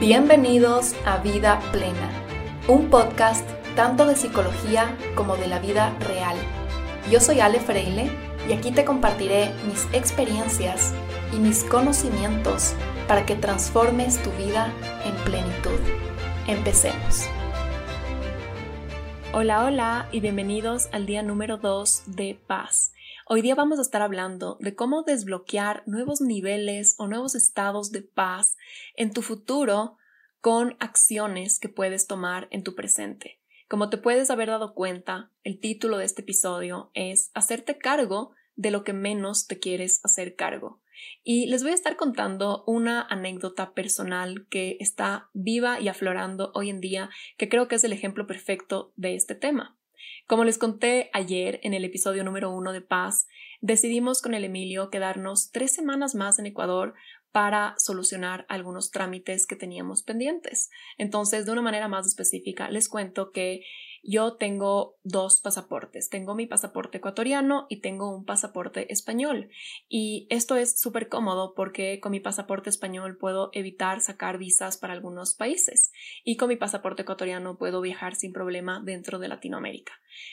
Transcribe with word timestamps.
Bienvenidos 0.00 0.94
a 1.04 1.18
Vida 1.18 1.60
Plena, 1.72 2.08
un 2.68 2.88
podcast 2.88 3.44
tanto 3.74 4.06
de 4.06 4.14
psicología 4.14 4.96
como 5.16 5.36
de 5.36 5.48
la 5.48 5.58
vida 5.58 5.92
real. 5.98 6.36
Yo 7.10 7.18
soy 7.18 7.40
Ale 7.40 7.58
Freile 7.58 8.08
y 8.48 8.52
aquí 8.52 8.70
te 8.70 8.84
compartiré 8.84 9.52
mis 9.66 9.88
experiencias 9.92 10.94
y 11.34 11.40
mis 11.40 11.64
conocimientos 11.64 12.74
para 13.08 13.26
que 13.26 13.34
transformes 13.34 14.22
tu 14.22 14.30
vida 14.32 14.72
en 15.04 15.16
plenitud. 15.24 15.80
Empecemos. 16.46 17.26
Hola, 19.32 19.64
hola 19.64 20.08
y 20.12 20.20
bienvenidos 20.20 20.88
al 20.92 21.06
día 21.06 21.24
número 21.24 21.56
2 21.56 22.04
de 22.06 22.38
paz. 22.46 22.87
Hoy 23.30 23.42
día 23.42 23.54
vamos 23.54 23.78
a 23.78 23.82
estar 23.82 24.00
hablando 24.00 24.56
de 24.58 24.74
cómo 24.74 25.02
desbloquear 25.02 25.82
nuevos 25.84 26.22
niveles 26.22 26.94
o 26.96 27.08
nuevos 27.08 27.34
estados 27.34 27.92
de 27.92 28.00
paz 28.00 28.56
en 28.96 29.12
tu 29.12 29.20
futuro 29.20 29.98
con 30.40 30.78
acciones 30.80 31.60
que 31.60 31.68
puedes 31.68 32.06
tomar 32.06 32.48
en 32.50 32.62
tu 32.62 32.74
presente. 32.74 33.38
Como 33.68 33.90
te 33.90 33.98
puedes 33.98 34.30
haber 34.30 34.48
dado 34.48 34.72
cuenta, 34.72 35.30
el 35.44 35.60
título 35.60 35.98
de 35.98 36.06
este 36.06 36.22
episodio 36.22 36.90
es 36.94 37.30
Hacerte 37.34 37.76
cargo 37.76 38.32
de 38.56 38.70
lo 38.70 38.82
que 38.82 38.94
menos 38.94 39.46
te 39.46 39.58
quieres 39.58 40.02
hacer 40.06 40.34
cargo. 40.34 40.80
Y 41.22 41.48
les 41.48 41.62
voy 41.62 41.72
a 41.72 41.74
estar 41.74 41.96
contando 41.96 42.64
una 42.66 43.02
anécdota 43.02 43.74
personal 43.74 44.46
que 44.48 44.78
está 44.80 45.28
viva 45.34 45.80
y 45.80 45.88
aflorando 45.88 46.50
hoy 46.54 46.70
en 46.70 46.80
día, 46.80 47.10
que 47.36 47.50
creo 47.50 47.68
que 47.68 47.74
es 47.74 47.84
el 47.84 47.92
ejemplo 47.92 48.26
perfecto 48.26 48.94
de 48.96 49.16
este 49.16 49.34
tema. 49.34 49.77
Como 50.26 50.44
les 50.44 50.58
conté 50.58 51.10
ayer 51.12 51.60
en 51.62 51.74
el 51.74 51.84
episodio 51.84 52.24
número 52.24 52.50
uno 52.50 52.72
de 52.72 52.80
Paz, 52.80 53.26
decidimos 53.60 54.22
con 54.22 54.34
el 54.34 54.44
Emilio 54.44 54.90
quedarnos 54.90 55.50
tres 55.50 55.72
semanas 55.72 56.14
más 56.14 56.38
en 56.38 56.46
Ecuador 56.46 56.94
para 57.32 57.74
solucionar 57.78 58.46
algunos 58.48 58.90
trámites 58.90 59.46
que 59.46 59.56
teníamos 59.56 60.02
pendientes. 60.02 60.70
Entonces, 60.96 61.46
de 61.46 61.52
una 61.52 61.62
manera 61.62 61.88
más 61.88 62.06
específica, 62.06 62.70
les 62.70 62.88
cuento 62.88 63.32
que 63.32 63.62
yo 64.02 64.34
tengo 64.34 64.96
dos 65.02 65.40
pasaportes. 65.40 66.08
Tengo 66.08 66.34
mi 66.34 66.46
pasaporte 66.46 66.98
ecuatoriano 66.98 67.66
y 67.68 67.80
tengo 67.80 68.14
un 68.14 68.24
pasaporte 68.24 68.92
español. 68.92 69.50
Y 69.88 70.26
esto 70.30 70.56
es 70.56 70.80
súper 70.80 71.08
cómodo 71.08 71.54
porque 71.54 72.00
con 72.00 72.12
mi 72.12 72.20
pasaporte 72.20 72.70
español 72.70 73.16
puedo 73.18 73.50
evitar 73.52 74.00
sacar 74.00 74.38
visas 74.38 74.76
para 74.78 74.92
algunos 74.92 75.34
países 75.34 75.92
y 76.24 76.36
con 76.36 76.48
mi 76.48 76.56
pasaporte 76.56 77.02
ecuatoriano 77.02 77.56
puedo 77.58 77.80
viajar 77.80 78.14
sin 78.14 78.32
problema 78.32 78.82
dentro 78.84 79.18
de 79.18 79.28
Latinoamérica. 79.28 79.92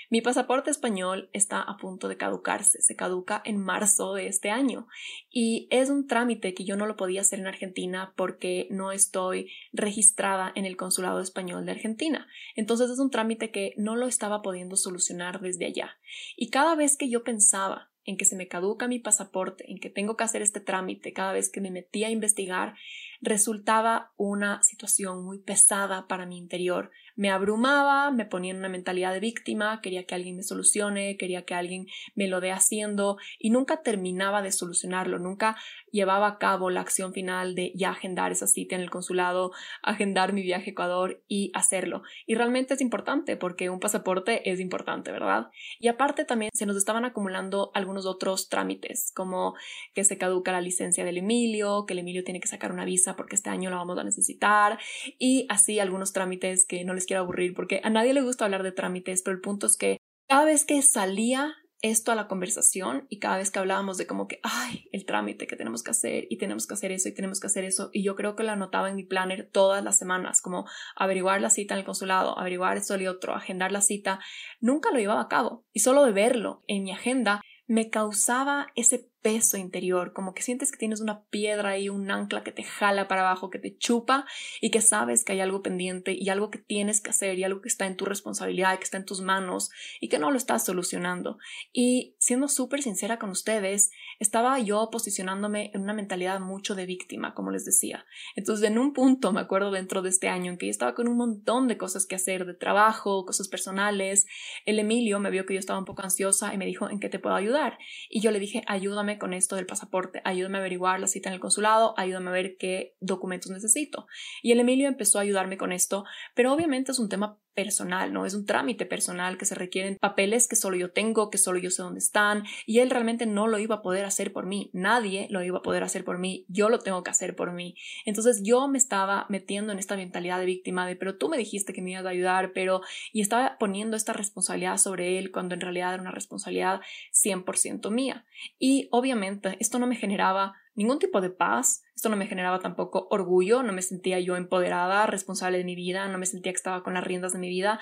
Mi 0.10 0.22
pasaporte 0.22 0.72
español 0.72 1.30
está 1.34 1.62
a 1.62 1.78
punto 1.78 2.08
de 2.08 2.18
caducarse. 2.18 2.82
Se 2.82 2.96
caduca 2.96 3.42
en 3.46 3.58
marzo 3.58 4.14
de 4.14 4.28
este 4.28 4.50
año 4.50 4.88
y 5.30 5.68
es 5.70 5.90
un 5.90 6.08
trámite 6.08 6.54
que 6.54 6.66
yo 6.66 6.76
no 6.76 6.88
lo 6.88 6.96
podía 6.96 7.22
hacer 7.22 7.40
en 7.40 7.48
Argentina 7.48 8.14
porque 8.16 8.68
no 8.72 8.92
estoy 8.92 9.52
registrada 9.74 10.52
en 10.56 10.66
el 10.66 10.78
consulado 10.78 11.22
español 11.22 11.66
de 11.66 11.72
Argentina. 11.72 12.28
Entonces 12.56 12.90
es 12.90 13.00
un 13.00 13.10
trámite 13.10 13.52
que 13.56 13.74
no 13.78 13.96
lo 13.96 14.08
estaba 14.08 14.42
pudiendo 14.42 14.76
solucionar 14.76 15.40
desde 15.40 15.66
allá. 15.66 15.98
Y 16.36 16.50
cada 16.50 16.76
vez 16.76 16.98
que 16.98 17.10
yo 17.10 17.24
pensaba 17.24 17.90
en 18.04 18.18
que 18.18 18.26
se 18.26 18.36
me 18.36 18.50
caduca 18.50 18.90
mi 18.90 19.00
pasaporte, 19.00 19.72
en 19.72 19.78
que 19.80 19.90
tengo 19.90 20.18
que 20.18 20.26
hacer 20.26 20.42
este 20.42 20.60
trámite, 20.60 21.14
cada 21.14 21.32
vez 21.32 21.50
que 21.50 21.62
me 21.62 21.72
metía 21.72 22.08
a 22.08 22.12
investigar, 22.12 22.76
resultaba 23.22 24.12
una 24.18 24.62
situación 24.62 25.24
muy 25.24 25.40
pesada 25.40 26.06
para 26.06 26.26
mi 26.26 26.38
interior. 26.38 26.92
Me 27.16 27.30
abrumaba, 27.30 28.12
me 28.12 28.26
ponía 28.26 28.52
en 28.52 28.58
una 28.58 28.70
mentalidad 28.70 29.14
de 29.14 29.20
víctima, 29.20 29.82
quería 29.82 30.06
que 30.06 30.16
alguien 30.16 30.36
me 30.36 30.44
solucione, 30.44 31.18
quería 31.18 31.44
que 31.44 31.54
alguien 31.54 31.88
me 32.16 32.28
lo 32.28 32.42
dé 32.42 32.52
haciendo 32.52 33.18
y 33.40 33.50
nunca 33.50 33.82
terminaba 33.82 34.42
de 34.42 34.52
solucionarlo, 34.52 35.20
nunca 35.20 35.56
llevaba 35.92 36.28
a 36.28 36.38
cabo 36.38 36.70
la 36.70 36.82
acción 36.82 37.14
final 37.14 37.56
de 37.56 37.72
ya 37.74 37.92
agendar 37.92 38.32
esa 38.32 38.48
cita 38.48 38.76
en 38.76 38.82
el 38.82 38.90
consulado, 38.90 39.52
agendar 39.82 40.34
mi 40.34 40.42
viaje 40.42 40.72
a 40.72 40.74
Ecuador 40.74 41.24
y 41.28 41.52
hacerlo. 41.54 42.04
Y 42.26 42.36
realmente 42.36 42.74
es 42.74 42.82
importante 42.82 43.38
porque 43.38 43.70
un 43.70 43.80
pasaporte 43.80 44.50
es 44.50 44.60
importante, 44.60 45.12
¿verdad? 45.12 45.50
Y 45.80 45.88
aparte 45.88 46.26
también 46.26 46.52
se 46.54 46.66
nos 46.66 46.76
estaban 46.76 47.06
acumulando 47.06 47.72
algunos 47.74 48.06
otros 48.06 48.50
trámites, 48.50 49.12
como 49.16 49.56
que 49.94 50.04
se 50.04 50.18
caduca 50.18 50.52
la 50.52 50.62
licencia 50.62 51.06
del 51.06 51.18
Emilio, 51.18 51.86
que 51.86 51.94
el 51.94 52.00
Emilio 52.00 52.24
tiene 52.24 52.40
que 52.40 52.48
sacar 52.48 52.72
una 52.72 52.86
visa 52.86 53.16
porque 53.16 53.36
este 53.36 53.50
año 53.50 53.70
la 53.70 53.78
vamos 53.78 53.98
a 53.98 54.04
necesitar 54.04 54.78
y 55.18 55.46
así 55.50 55.80
algunos 55.80 56.12
trámites 56.12 56.66
que 56.66 56.84
no 56.84 56.94
les 56.94 57.05
quiero 57.06 57.24
aburrir 57.24 57.54
porque 57.54 57.82
a 57.84 57.90
nadie 57.90 58.14
le 58.14 58.22
gusta 58.22 58.46
hablar 58.46 58.64
de 58.64 58.72
trámites, 58.72 59.22
pero 59.24 59.36
el 59.36 59.42
punto 59.42 59.68
es 59.68 59.78
que 59.78 59.98
cada 60.28 60.46
vez 60.46 60.66
que 60.66 60.82
salía 60.82 61.54
esto 61.82 62.12
a 62.12 62.16
la 62.16 62.28
conversación 62.28 63.06
y 63.10 63.20
cada 63.20 63.38
vez 63.38 63.52
que 63.52 63.60
hablábamos 63.60 63.98
de 63.98 64.08
como 64.08 64.28
que, 64.28 64.40
ay, 64.44 64.90
el 64.92 65.06
trámite 65.06 65.46
que 65.46 65.56
tenemos 65.56 65.84
que 65.84 65.92
hacer 65.92 66.26
y 66.30 66.38
tenemos 66.38 66.66
que 66.66 66.74
hacer 66.74 66.92
eso 66.92 67.10
y 67.10 67.14
tenemos 67.14 67.40
que 67.40 67.48
hacer 67.48 67.64
eso, 67.64 67.90
y 67.94 68.04
yo 68.04 68.16
creo 68.16 68.36
que 68.36 68.44
lo 68.44 68.52
anotaba 68.52 68.90
en 68.90 68.96
mi 68.96 69.04
planner 69.04 69.50
todas 69.52 69.84
las 69.84 69.98
semanas, 69.98 70.42
como 70.42 70.66
averiguar 70.96 71.42
la 71.42 71.50
cita 71.50 71.76
en 71.76 71.80
el 71.80 71.86
consulado, 71.86 72.40
averiguar 72.40 72.78
esto 72.78 73.00
y 73.00 73.08
otro, 73.08 73.36
agendar 73.36 73.72
la 73.72 73.82
cita, 73.82 74.20
nunca 74.60 74.92
lo 74.92 74.98
llevaba 74.98 75.22
a 75.22 75.28
cabo 75.28 75.66
y 75.74 75.82
solo 75.82 76.06
de 76.06 76.12
verlo 76.12 76.64
en 76.68 76.84
mi 76.84 76.92
agenda 76.92 77.42
me 77.68 77.90
causaba 77.90 78.68
ese 78.76 79.10
peso 79.26 79.58
interior, 79.58 80.14
como 80.14 80.36
que 80.36 80.44
sientes 80.44 80.72
que 80.72 80.78
tienes 80.78 81.02
una 81.02 81.24
piedra 81.32 81.80
y 81.80 81.90
un 81.90 82.12
ancla 82.12 82.44
que 82.44 82.52
te 82.52 82.62
jala 82.62 83.08
para 83.08 83.22
abajo, 83.22 83.50
que 83.50 83.58
te 83.58 83.76
chupa 83.76 84.28
y 84.62 84.70
que 84.70 84.82
sabes 84.82 85.26
que 85.26 85.34
hay 85.34 85.40
algo 85.40 85.64
pendiente 85.64 86.16
y 86.16 86.30
algo 86.30 86.52
que 86.52 86.60
tienes 86.60 87.02
que 87.02 87.10
hacer 87.10 87.40
y 87.40 87.44
algo 87.44 87.60
que 87.60 87.68
está 87.68 87.88
en 87.88 87.98
tu 87.98 88.06
responsabilidad, 88.06 88.78
que 88.78 88.84
está 88.84 88.98
en 88.98 89.06
tus 89.06 89.22
manos 89.22 89.72
y 90.00 90.10
que 90.10 90.20
no 90.20 90.30
lo 90.30 90.38
estás 90.38 90.64
solucionando. 90.64 91.40
Y 91.74 92.16
siendo 92.20 92.48
súper 92.48 92.84
sincera 92.84 93.18
con 93.18 93.32
ustedes, 93.32 93.90
estaba 94.20 94.60
yo 94.60 94.90
posicionándome 94.92 95.72
en 95.74 95.82
una 95.82 95.96
mentalidad 95.96 96.40
mucho 96.40 96.76
de 96.76 96.86
víctima, 96.86 97.34
como 97.34 97.50
les 97.50 97.66
decía. 97.66 98.06
Entonces, 98.36 98.70
en 98.70 98.78
un 98.78 98.94
punto, 98.94 99.34
me 99.34 99.42
acuerdo 99.42 99.72
dentro 99.72 100.04
de 100.04 100.10
este 100.10 100.30
año 100.30 100.52
en 100.52 100.60
que 100.60 100.68
yo 100.68 100.70
estaba 100.70 100.94
con 100.94 101.08
un 101.08 101.18
montón 101.18 101.68
de 101.68 101.80
cosas 101.80 102.06
que 102.06 102.14
hacer, 102.14 102.46
de 102.46 102.54
trabajo, 102.54 103.26
cosas 103.26 103.48
personales, 103.48 104.28
el 104.68 104.78
Emilio 104.78 105.20
me 105.20 105.32
vio 105.32 105.48
que 105.48 105.56
yo 105.56 105.60
estaba 105.60 105.80
un 105.80 105.86
poco 105.86 106.04
ansiosa 106.04 106.54
y 106.54 106.60
me 106.60 106.68
dijo, 106.68 106.92
¿en 106.92 107.00
qué 107.00 107.10
te 107.10 107.18
puedo 107.18 107.36
ayudar? 107.36 107.80
Y 108.08 108.22
yo 108.22 108.30
le 108.30 108.40
dije, 108.40 108.62
ayúdame 108.68 109.15
con 109.18 109.34
esto 109.34 109.56
del 109.56 109.66
pasaporte, 109.66 110.22
ayúdame 110.24 110.58
a 110.58 110.62
averiguar 110.62 111.00
la 111.00 111.08
cita 111.08 111.30
en 111.30 111.36
el 111.36 111.40
consulado, 111.40 111.94
ayúdame 111.98 112.30
a 112.30 112.34
ver 112.34 112.58
qué 112.58 112.96
documentos 113.00 113.52
necesito. 113.52 114.08
Y 114.42 114.52
el 114.52 114.60
Emilio 114.60 114.88
empezó 114.88 115.20
a 115.20 115.22
ayudarme 115.22 115.58
con 115.58 115.72
esto, 115.72 116.06
pero 116.34 116.54
obviamente 116.54 116.92
es 116.92 117.00
un 117.00 117.10
tema 117.10 117.40
personal, 117.56 118.14
¿no? 118.14 118.26
Es 118.26 118.34
un 118.36 118.46
trámite 118.46 118.86
personal 118.86 119.38
que 119.38 119.46
se 119.46 119.56
requieren 119.56 119.98
papeles 120.00 120.48
que 120.48 120.56
solo 120.56 120.76
yo 120.76 120.92
tengo, 120.92 121.30
que 121.30 121.38
solo 121.38 121.58
yo 121.58 121.72
sé 121.72 121.82
dónde 121.82 122.00
están, 122.00 122.44
y 122.66 122.80
él 122.80 122.90
realmente 122.90 123.26
no 123.26 123.48
lo 123.48 123.58
iba 123.58 123.76
a 123.76 123.82
poder 123.82 124.06
hacer 124.06 124.34
por 124.34 124.46
mí, 124.46 124.70
nadie 124.74 125.28
lo 125.30 125.42
iba 125.42 125.60
a 125.60 125.62
poder 125.62 125.84
hacer 125.84 126.04
por 126.04 126.20
mí, 126.20 126.46
yo 126.50 126.70
lo 126.70 126.80
tengo 126.80 127.04
que 127.04 127.12
hacer 127.12 127.36
por 127.36 127.54
mí. 127.54 127.76
Entonces 128.06 128.42
yo 128.44 128.68
me 128.68 128.78
estaba 128.78 129.26
metiendo 129.30 129.72
en 129.72 129.80
esta 129.80 129.96
mentalidad 129.96 130.40
de 130.40 130.46
víctima 130.46 130.86
de, 130.86 130.96
pero 130.96 131.18
tú 131.18 131.30
me 131.30 131.38
dijiste 131.38 131.74
que 131.74 131.82
me 131.82 131.92
ibas 131.92 132.06
a 132.06 132.10
ayudar, 132.10 132.52
pero, 132.54 132.82
y 133.14 133.22
estaba 133.22 133.58
poniendo 133.58 133.96
esta 133.96 134.14
responsabilidad 134.14 134.78
sobre 134.78 135.18
él 135.18 135.32
cuando 135.32 135.56
en 135.56 135.62
realidad 135.62 135.94
era 135.94 136.02
una 136.02 136.12
responsabilidad 136.12 136.82
100% 137.14 137.90
mía. 137.90 138.26
Y 138.60 138.90
obviamente 138.92 139.56
esto 139.60 139.80
no 139.80 139.88
me 139.88 139.96
generaba 139.96 140.56
ningún 140.76 141.00
tipo 141.00 141.22
de 141.22 141.30
paz. 141.30 141.84
Esto 141.96 142.10
no 142.10 142.18
me 142.18 142.28
generaba 142.28 142.60
tampoco 142.60 143.08
orgullo, 143.10 143.64
no 143.64 143.74
me 143.74 143.82
sentía 143.82 144.20
yo 144.20 144.36
empoderada, 144.36 145.08
responsable 145.08 145.58
de 145.58 145.64
mi 145.64 145.76
vida, 145.76 146.08
no 146.08 146.18
me 146.18 146.26
sentía 146.26 146.52
que 146.52 146.58
estaba 146.58 146.84
con 146.84 146.94
las 146.94 147.04
riendas 147.04 147.34
de 147.34 147.40
mi 147.40 147.50
vida. 147.50 147.80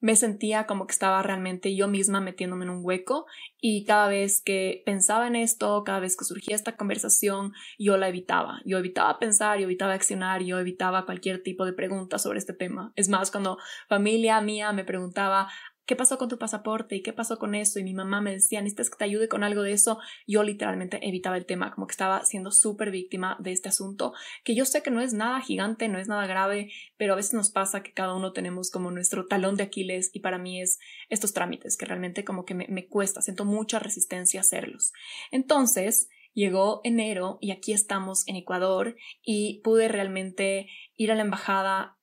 Me 0.00 0.16
sentía 0.16 0.66
como 0.66 0.86
que 0.86 0.92
estaba 0.92 1.22
realmente 1.22 1.74
yo 1.74 1.88
misma 1.88 2.20
metiéndome 2.20 2.66
en 2.66 2.70
un 2.72 2.84
hueco 2.84 3.24
y 3.58 3.86
cada 3.86 4.06
vez 4.06 4.42
que 4.42 4.82
pensaba 4.84 5.26
en 5.26 5.34
esto, 5.34 5.82
cada 5.82 5.98
vez 5.98 6.14
que 6.14 6.26
surgía 6.26 6.54
esta 6.54 6.76
conversación, 6.76 7.54
yo 7.78 7.96
la 7.96 8.08
evitaba. 8.08 8.60
Yo 8.66 8.76
evitaba 8.76 9.18
pensar, 9.18 9.58
yo 9.58 9.64
evitaba 9.64 9.94
accionar, 9.94 10.42
yo 10.42 10.58
evitaba 10.58 11.06
cualquier 11.06 11.42
tipo 11.42 11.64
de 11.64 11.72
pregunta 11.72 12.18
sobre 12.18 12.38
este 12.38 12.52
tema. 12.52 12.92
Es 12.96 13.08
más, 13.08 13.30
cuando 13.30 13.56
familia 13.88 14.42
mía 14.42 14.72
me 14.72 14.84
preguntaba, 14.84 15.48
¿qué 15.86 15.96
pasó 15.96 16.18
con 16.18 16.28
tu 16.28 16.38
pasaporte? 16.38 16.96
¿Y 16.96 17.02
qué 17.02 17.12
pasó 17.12 17.38
con 17.38 17.54
eso? 17.54 17.78
Y 17.78 17.84
mi 17.84 17.94
mamá 17.94 18.20
me 18.20 18.32
decía, 18.32 18.60
necesitas 18.60 18.90
que 18.90 18.96
te 18.96 19.04
ayude 19.04 19.28
con 19.28 19.44
algo 19.44 19.62
de 19.62 19.72
eso. 19.72 19.98
Yo 20.26 20.42
literalmente 20.42 20.98
evitaba 21.06 21.36
el 21.36 21.46
tema, 21.46 21.74
como 21.74 21.86
que 21.86 21.92
estaba 21.92 22.24
siendo 22.24 22.50
súper 22.50 22.90
víctima 22.90 23.36
de 23.40 23.52
este 23.52 23.68
asunto, 23.68 24.12
que 24.44 24.54
yo 24.54 24.64
sé 24.64 24.82
que 24.82 24.90
no 24.90 25.00
es 25.00 25.12
nada 25.12 25.40
gigante, 25.40 25.88
no 25.88 25.98
es 25.98 26.08
nada 26.08 26.26
grave, 26.26 26.70
pero 26.96 27.12
a 27.12 27.16
veces 27.16 27.34
nos 27.34 27.50
pasa 27.50 27.82
que 27.82 27.92
cada 27.92 28.14
uno 28.14 28.32
tenemos 28.32 28.70
como 28.70 28.90
nuestro 28.90 29.26
talón 29.26 29.56
de 29.56 29.64
Aquiles 29.64 30.10
y 30.12 30.20
para 30.20 30.38
mí 30.38 30.60
es 30.60 30.78
estos 31.08 31.32
trámites 31.32 31.76
que 31.76 31.86
realmente 31.86 32.24
como 32.24 32.44
que 32.44 32.54
me, 32.54 32.66
me 32.68 32.86
cuesta, 32.86 33.22
siento 33.22 33.44
mucha 33.44 33.78
resistencia 33.78 34.40
a 34.40 34.42
hacerlos. 34.42 34.92
Entonces, 35.30 36.08
llegó 36.34 36.80
enero 36.84 37.38
y 37.40 37.52
aquí 37.52 37.72
estamos 37.72 38.26
en 38.26 38.36
Ecuador 38.36 38.96
y 39.22 39.60
pude 39.62 39.88
realmente 39.88 40.68
ir 40.96 41.10
a 41.10 41.14
la 41.14 41.22
embajada 41.22 41.93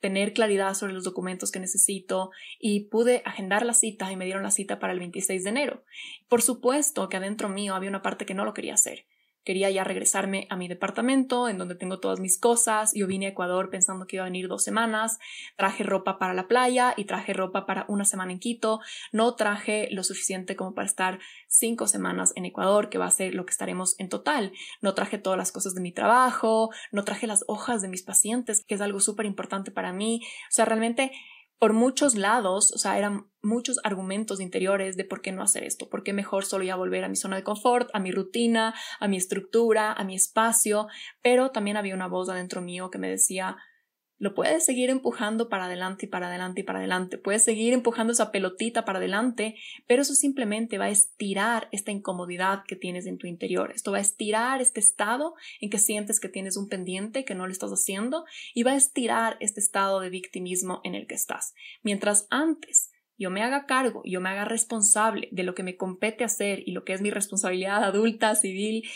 tener 0.00 0.32
claridad 0.32 0.74
sobre 0.74 0.92
los 0.92 1.04
documentos 1.04 1.50
que 1.50 1.60
necesito 1.60 2.30
y 2.58 2.80
pude 2.84 3.22
agendar 3.24 3.64
la 3.64 3.74
cita 3.74 4.10
y 4.10 4.16
me 4.16 4.24
dieron 4.24 4.42
la 4.42 4.50
cita 4.50 4.78
para 4.78 4.92
el 4.92 4.98
26 4.98 5.44
de 5.44 5.50
enero. 5.50 5.84
Por 6.28 6.42
supuesto 6.42 7.08
que 7.08 7.18
adentro 7.18 7.48
mío 7.48 7.74
había 7.74 7.90
una 7.90 8.02
parte 8.02 8.26
que 8.26 8.34
no 8.34 8.44
lo 8.44 8.54
quería 8.54 8.74
hacer. 8.74 9.06
Quería 9.44 9.70
ya 9.70 9.84
regresarme 9.84 10.46
a 10.50 10.56
mi 10.56 10.68
departamento 10.68 11.48
en 11.48 11.58
donde 11.58 11.74
tengo 11.74 11.98
todas 11.98 12.20
mis 12.20 12.38
cosas. 12.38 12.92
Yo 12.94 13.06
vine 13.06 13.26
a 13.26 13.28
Ecuador 13.30 13.70
pensando 13.70 14.06
que 14.06 14.16
iba 14.16 14.24
a 14.24 14.28
venir 14.28 14.48
dos 14.48 14.62
semanas. 14.62 15.18
Traje 15.56 15.82
ropa 15.84 16.18
para 16.18 16.34
la 16.34 16.48
playa 16.48 16.94
y 16.96 17.04
traje 17.04 17.32
ropa 17.32 17.66
para 17.66 17.84
una 17.88 18.04
semana 18.04 18.32
en 18.32 18.38
Quito. 18.38 18.80
No 19.12 19.34
traje 19.34 19.88
lo 19.90 20.04
suficiente 20.04 20.56
como 20.56 20.74
para 20.74 20.86
estar 20.86 21.18
cinco 21.48 21.86
semanas 21.86 22.32
en 22.36 22.44
Ecuador, 22.44 22.88
que 22.88 22.98
va 22.98 23.06
a 23.06 23.10
ser 23.10 23.34
lo 23.34 23.44
que 23.44 23.52
estaremos 23.52 23.98
en 23.98 24.08
total. 24.08 24.52
No 24.80 24.94
traje 24.94 25.18
todas 25.18 25.38
las 25.38 25.52
cosas 25.52 25.74
de 25.74 25.80
mi 25.80 25.92
trabajo, 25.92 26.70
no 26.92 27.04
traje 27.04 27.26
las 27.26 27.44
hojas 27.48 27.82
de 27.82 27.88
mis 27.88 28.02
pacientes, 28.02 28.64
que 28.64 28.74
es 28.74 28.80
algo 28.80 29.00
súper 29.00 29.26
importante 29.26 29.70
para 29.70 29.92
mí. 29.92 30.20
O 30.24 30.52
sea, 30.52 30.64
realmente 30.64 31.12
por 31.60 31.74
muchos 31.74 32.14
lados, 32.14 32.72
o 32.72 32.78
sea, 32.78 32.96
eran 32.96 33.30
muchos 33.42 33.78
argumentos 33.84 34.40
interiores 34.40 34.96
de 34.96 35.04
por 35.04 35.20
qué 35.20 35.30
no 35.30 35.42
hacer 35.42 35.62
esto, 35.62 35.90
por 35.90 36.02
qué 36.02 36.14
mejor 36.14 36.46
solo 36.46 36.64
ya 36.64 36.74
volver 36.74 37.04
a 37.04 37.08
mi 37.10 37.16
zona 37.16 37.36
de 37.36 37.44
confort, 37.44 37.90
a 37.92 38.00
mi 38.00 38.12
rutina, 38.12 38.74
a 38.98 39.08
mi 39.08 39.18
estructura, 39.18 39.92
a 39.92 40.02
mi 40.02 40.14
espacio, 40.14 40.88
pero 41.22 41.50
también 41.50 41.76
había 41.76 41.94
una 41.94 42.08
voz 42.08 42.30
adentro 42.30 42.62
mío 42.62 42.90
que 42.90 42.96
me 42.96 43.10
decía, 43.10 43.58
lo 44.20 44.34
puedes 44.34 44.66
seguir 44.66 44.90
empujando 44.90 45.48
para 45.48 45.64
adelante 45.64 46.04
y 46.04 46.08
para 46.08 46.28
adelante 46.28 46.60
y 46.60 46.64
para 46.64 46.78
adelante. 46.78 47.16
Puedes 47.16 47.42
seguir 47.42 47.72
empujando 47.72 48.12
esa 48.12 48.30
pelotita 48.30 48.84
para 48.84 48.98
adelante, 48.98 49.56
pero 49.86 50.02
eso 50.02 50.14
simplemente 50.14 50.76
va 50.76 50.84
a 50.84 50.90
estirar 50.90 51.68
esta 51.72 51.90
incomodidad 51.90 52.62
que 52.68 52.76
tienes 52.76 53.06
en 53.06 53.16
tu 53.16 53.26
interior. 53.26 53.72
Esto 53.74 53.92
va 53.92 53.98
a 53.98 54.02
estirar 54.02 54.60
este 54.60 54.78
estado 54.78 55.34
en 55.62 55.70
que 55.70 55.78
sientes 55.78 56.20
que 56.20 56.28
tienes 56.28 56.58
un 56.58 56.68
pendiente 56.68 57.24
que 57.24 57.34
no 57.34 57.46
lo 57.46 57.52
estás 57.52 57.70
haciendo 57.70 58.26
y 58.54 58.62
va 58.62 58.72
a 58.72 58.76
estirar 58.76 59.38
este 59.40 59.58
estado 59.58 60.00
de 60.00 60.10
victimismo 60.10 60.82
en 60.84 60.94
el 60.94 61.06
que 61.06 61.14
estás. 61.14 61.54
Mientras 61.82 62.26
antes 62.28 62.92
yo 63.16 63.30
me 63.30 63.42
haga 63.42 63.64
cargo, 63.64 64.02
yo 64.04 64.20
me 64.20 64.28
haga 64.28 64.44
responsable 64.44 65.30
de 65.32 65.44
lo 65.44 65.54
que 65.54 65.62
me 65.62 65.78
compete 65.78 66.24
hacer 66.24 66.62
y 66.66 66.72
lo 66.72 66.84
que 66.84 66.92
es 66.92 67.00
mi 67.00 67.10
responsabilidad 67.10 67.84
adulta, 67.84 68.34
civil, 68.34 68.86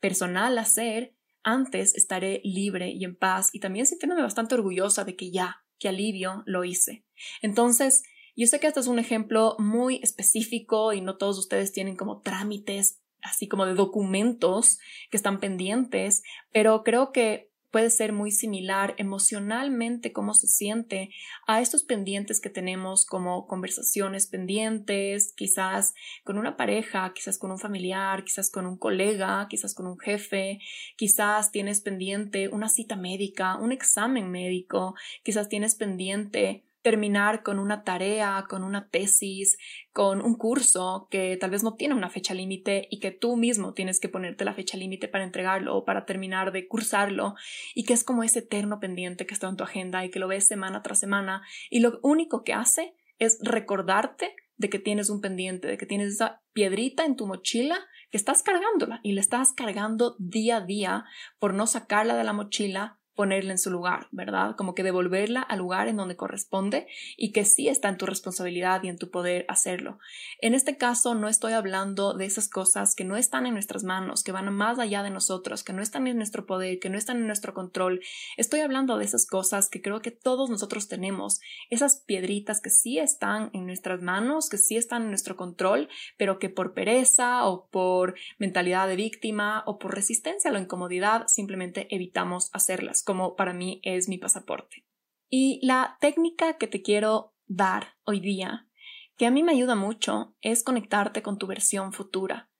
personal 0.00 0.58
hacer, 0.58 1.13
antes 1.44 1.94
estaré 1.94 2.40
libre 2.44 2.90
y 2.90 3.04
en 3.04 3.16
paz 3.16 3.50
y 3.52 3.60
también 3.60 3.86
sintiéndome 3.86 4.22
bastante 4.22 4.54
orgullosa 4.54 5.04
de 5.04 5.16
que 5.16 5.30
ya, 5.30 5.64
que 5.78 5.88
alivio, 5.88 6.42
lo 6.46 6.64
hice. 6.64 7.04
Entonces, 7.42 8.02
yo 8.36 8.46
sé 8.46 8.58
que 8.58 8.66
este 8.66 8.80
es 8.80 8.88
un 8.88 8.98
ejemplo 8.98 9.54
muy 9.58 10.00
específico 10.02 10.92
y 10.92 11.00
no 11.00 11.16
todos 11.16 11.38
ustedes 11.38 11.72
tienen 11.72 11.96
como 11.96 12.20
trámites 12.20 13.00
así 13.24 13.48
como 13.48 13.64
de 13.64 13.74
documentos 13.74 14.78
que 15.10 15.16
están 15.16 15.40
pendientes, 15.40 16.22
pero 16.52 16.84
creo 16.84 17.10
que 17.10 17.50
puede 17.74 17.90
ser 17.90 18.12
muy 18.12 18.30
similar 18.30 18.94
emocionalmente 18.98 20.12
cómo 20.12 20.32
se 20.34 20.46
siente 20.46 21.10
a 21.48 21.60
estos 21.60 21.82
pendientes 21.82 22.40
que 22.40 22.48
tenemos 22.48 23.04
como 23.04 23.48
conversaciones 23.48 24.28
pendientes, 24.28 25.34
quizás 25.36 25.92
con 26.22 26.38
una 26.38 26.56
pareja, 26.56 27.12
quizás 27.12 27.36
con 27.36 27.50
un 27.50 27.58
familiar, 27.58 28.22
quizás 28.22 28.48
con 28.48 28.66
un 28.66 28.78
colega, 28.78 29.48
quizás 29.50 29.74
con 29.74 29.88
un 29.88 29.98
jefe, 29.98 30.60
quizás 30.96 31.50
tienes 31.50 31.80
pendiente 31.80 32.46
una 32.46 32.68
cita 32.68 32.94
médica, 32.94 33.56
un 33.56 33.72
examen 33.72 34.30
médico, 34.30 34.94
quizás 35.24 35.48
tienes 35.48 35.74
pendiente 35.74 36.62
terminar 36.84 37.42
con 37.42 37.58
una 37.58 37.82
tarea, 37.82 38.44
con 38.46 38.62
una 38.62 38.90
tesis, 38.90 39.56
con 39.90 40.20
un 40.20 40.36
curso 40.36 41.08
que 41.10 41.38
tal 41.38 41.50
vez 41.50 41.64
no 41.64 41.76
tiene 41.76 41.94
una 41.94 42.10
fecha 42.10 42.34
límite 42.34 42.86
y 42.90 43.00
que 43.00 43.10
tú 43.10 43.36
mismo 43.36 43.72
tienes 43.72 43.98
que 43.98 44.10
ponerte 44.10 44.44
la 44.44 44.52
fecha 44.52 44.76
límite 44.76 45.08
para 45.08 45.24
entregarlo 45.24 45.74
o 45.74 45.86
para 45.86 46.04
terminar 46.04 46.52
de 46.52 46.68
cursarlo 46.68 47.36
y 47.74 47.84
que 47.84 47.94
es 47.94 48.04
como 48.04 48.22
ese 48.22 48.40
eterno 48.40 48.80
pendiente 48.80 49.24
que 49.24 49.32
está 49.32 49.48
en 49.48 49.56
tu 49.56 49.64
agenda 49.64 50.04
y 50.04 50.10
que 50.10 50.18
lo 50.18 50.28
ves 50.28 50.44
semana 50.44 50.82
tras 50.82 51.00
semana 51.00 51.40
y 51.70 51.80
lo 51.80 52.00
único 52.02 52.44
que 52.44 52.52
hace 52.52 52.92
es 53.18 53.38
recordarte 53.42 54.36
de 54.56 54.68
que 54.68 54.78
tienes 54.78 55.08
un 55.08 55.22
pendiente, 55.22 55.66
de 55.66 55.78
que 55.78 55.86
tienes 55.86 56.12
esa 56.12 56.42
piedrita 56.52 57.06
en 57.06 57.16
tu 57.16 57.26
mochila 57.26 57.78
que 58.10 58.18
estás 58.18 58.42
cargándola 58.42 59.00
y 59.02 59.12
la 59.12 59.22
estás 59.22 59.54
cargando 59.54 60.16
día 60.18 60.58
a 60.58 60.60
día 60.60 61.04
por 61.38 61.54
no 61.54 61.66
sacarla 61.66 62.14
de 62.14 62.24
la 62.24 62.34
mochila 62.34 63.00
ponerla 63.14 63.52
en 63.52 63.58
su 63.58 63.70
lugar, 63.70 64.08
¿verdad? 64.10 64.56
Como 64.56 64.74
que 64.74 64.82
devolverla 64.82 65.42
al 65.42 65.58
lugar 65.58 65.88
en 65.88 65.96
donde 65.96 66.16
corresponde 66.16 66.86
y 67.16 67.32
que 67.32 67.44
sí 67.44 67.68
está 67.68 67.88
en 67.88 67.96
tu 67.96 68.06
responsabilidad 68.06 68.82
y 68.82 68.88
en 68.88 68.98
tu 68.98 69.10
poder 69.10 69.44
hacerlo. 69.48 69.98
En 70.40 70.54
este 70.54 70.76
caso 70.76 71.14
no 71.14 71.28
estoy 71.28 71.52
hablando 71.52 72.14
de 72.14 72.24
esas 72.24 72.48
cosas 72.48 72.94
que 72.94 73.04
no 73.04 73.16
están 73.16 73.46
en 73.46 73.54
nuestras 73.54 73.84
manos, 73.84 74.22
que 74.24 74.32
van 74.32 74.52
más 74.52 74.78
allá 74.78 75.02
de 75.02 75.10
nosotros, 75.10 75.62
que 75.62 75.72
no 75.72 75.82
están 75.82 76.06
en 76.06 76.16
nuestro 76.16 76.46
poder, 76.46 76.78
que 76.78 76.90
no 76.90 76.98
están 76.98 77.18
en 77.18 77.26
nuestro 77.26 77.54
control. 77.54 78.00
Estoy 78.36 78.60
hablando 78.60 78.98
de 78.98 79.04
esas 79.04 79.26
cosas 79.26 79.68
que 79.68 79.80
creo 79.80 80.00
que 80.00 80.10
todos 80.10 80.50
nosotros 80.50 80.88
tenemos, 80.88 81.40
esas 81.70 82.02
piedritas 82.06 82.60
que 82.60 82.70
sí 82.70 82.98
están 82.98 83.50
en 83.52 83.66
nuestras 83.66 84.02
manos, 84.02 84.48
que 84.48 84.58
sí 84.58 84.76
están 84.76 85.02
en 85.02 85.08
nuestro 85.08 85.36
control, 85.36 85.88
pero 86.16 86.38
que 86.38 86.48
por 86.48 86.74
pereza 86.74 87.46
o 87.46 87.68
por 87.68 88.14
mentalidad 88.38 88.88
de 88.88 88.96
víctima 88.96 89.62
o 89.66 89.78
por 89.78 89.94
resistencia 89.94 90.50
a 90.50 90.52
la 90.52 90.60
incomodidad 90.60 91.26
simplemente 91.28 91.86
evitamos 91.94 92.50
hacerlas 92.52 93.03
como 93.04 93.36
para 93.36 93.52
mí 93.52 93.80
es 93.84 94.08
mi 94.08 94.18
pasaporte. 94.18 94.86
Y 95.30 95.64
la 95.66 95.96
técnica 96.00 96.58
que 96.58 96.66
te 96.66 96.82
quiero 96.82 97.34
dar 97.46 97.94
hoy 98.04 98.20
día, 98.20 98.68
que 99.16 99.26
a 99.26 99.30
mí 99.30 99.42
me 99.42 99.52
ayuda 99.52 99.74
mucho, 99.74 100.36
es 100.40 100.62
conectarte 100.62 101.22
con 101.22 101.38
tu 101.38 101.46
versión 101.46 101.92
futura. 101.92 102.50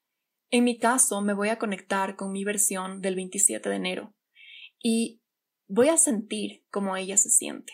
En 0.50 0.64
mi 0.64 0.78
caso, 0.78 1.20
me 1.20 1.34
voy 1.34 1.48
a 1.48 1.58
conectar 1.58 2.16
con 2.16 2.32
mi 2.32 2.44
versión 2.44 3.00
del 3.00 3.16
27 3.16 3.68
de 3.68 3.76
enero 3.76 4.14
y 4.82 5.22
voy 5.66 5.88
a 5.88 5.96
sentir 5.96 6.64
cómo 6.70 6.96
ella 6.96 7.16
se 7.16 7.30
siente. 7.30 7.72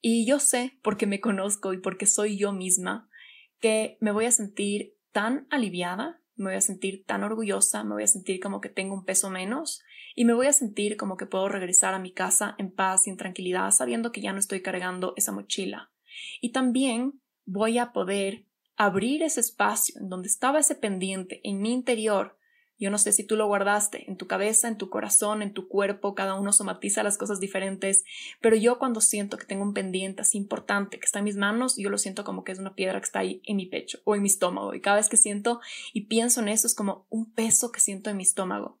Y 0.00 0.26
yo 0.26 0.38
sé, 0.38 0.78
porque 0.82 1.06
me 1.06 1.20
conozco 1.20 1.74
y 1.74 1.78
porque 1.78 2.06
soy 2.06 2.38
yo 2.38 2.52
misma, 2.52 3.10
que 3.58 3.98
me 4.00 4.12
voy 4.12 4.24
a 4.24 4.30
sentir 4.30 4.96
tan 5.12 5.46
aliviada, 5.50 6.19
me 6.40 6.50
voy 6.50 6.56
a 6.56 6.60
sentir 6.62 7.04
tan 7.04 7.22
orgullosa, 7.22 7.84
me 7.84 7.94
voy 7.94 8.02
a 8.02 8.06
sentir 8.06 8.40
como 8.40 8.60
que 8.60 8.70
tengo 8.70 8.94
un 8.94 9.04
peso 9.04 9.30
menos 9.30 9.82
y 10.14 10.24
me 10.24 10.32
voy 10.32 10.46
a 10.46 10.52
sentir 10.52 10.96
como 10.96 11.16
que 11.16 11.26
puedo 11.26 11.48
regresar 11.48 11.94
a 11.94 11.98
mi 11.98 12.12
casa 12.12 12.54
en 12.58 12.72
paz 12.72 13.06
y 13.06 13.10
en 13.10 13.16
tranquilidad 13.16 13.70
sabiendo 13.70 14.10
que 14.10 14.22
ya 14.22 14.32
no 14.32 14.38
estoy 14.38 14.62
cargando 14.62 15.12
esa 15.16 15.32
mochila. 15.32 15.92
Y 16.40 16.52
también 16.52 17.20
voy 17.44 17.78
a 17.78 17.92
poder 17.92 18.46
abrir 18.76 19.22
ese 19.22 19.40
espacio 19.40 20.00
en 20.00 20.08
donde 20.08 20.28
estaba 20.28 20.58
ese 20.58 20.74
pendiente 20.74 21.40
en 21.44 21.60
mi 21.60 21.72
interior. 21.72 22.38
Yo 22.80 22.90
no 22.90 22.96
sé 22.96 23.12
si 23.12 23.24
tú 23.24 23.36
lo 23.36 23.46
guardaste 23.46 24.10
en 24.10 24.16
tu 24.16 24.26
cabeza, 24.26 24.66
en 24.66 24.78
tu 24.78 24.88
corazón, 24.88 25.42
en 25.42 25.52
tu 25.52 25.68
cuerpo, 25.68 26.14
cada 26.14 26.34
uno 26.34 26.50
somatiza 26.50 27.02
las 27.02 27.18
cosas 27.18 27.38
diferentes, 27.38 28.04
pero 28.40 28.56
yo 28.56 28.78
cuando 28.78 29.02
siento 29.02 29.36
que 29.36 29.44
tengo 29.44 29.62
un 29.62 29.74
pendiente 29.74 30.22
así 30.22 30.38
importante 30.38 30.98
que 30.98 31.04
está 31.04 31.18
en 31.18 31.26
mis 31.26 31.36
manos, 31.36 31.76
yo 31.76 31.90
lo 31.90 31.98
siento 31.98 32.24
como 32.24 32.42
que 32.42 32.52
es 32.52 32.58
una 32.58 32.74
piedra 32.74 32.98
que 32.98 33.04
está 33.04 33.18
ahí 33.18 33.42
en 33.44 33.56
mi 33.56 33.66
pecho 33.66 34.00
o 34.04 34.14
en 34.14 34.22
mi 34.22 34.28
estómago 34.28 34.74
y 34.74 34.80
cada 34.80 34.96
vez 34.96 35.10
que 35.10 35.18
siento 35.18 35.60
y 35.92 36.06
pienso 36.06 36.40
en 36.40 36.48
eso 36.48 36.66
es 36.66 36.74
como 36.74 37.06
un 37.10 37.30
peso 37.32 37.70
que 37.70 37.80
siento 37.80 38.08
en 38.08 38.16
mi 38.16 38.22
estómago. 38.22 38.80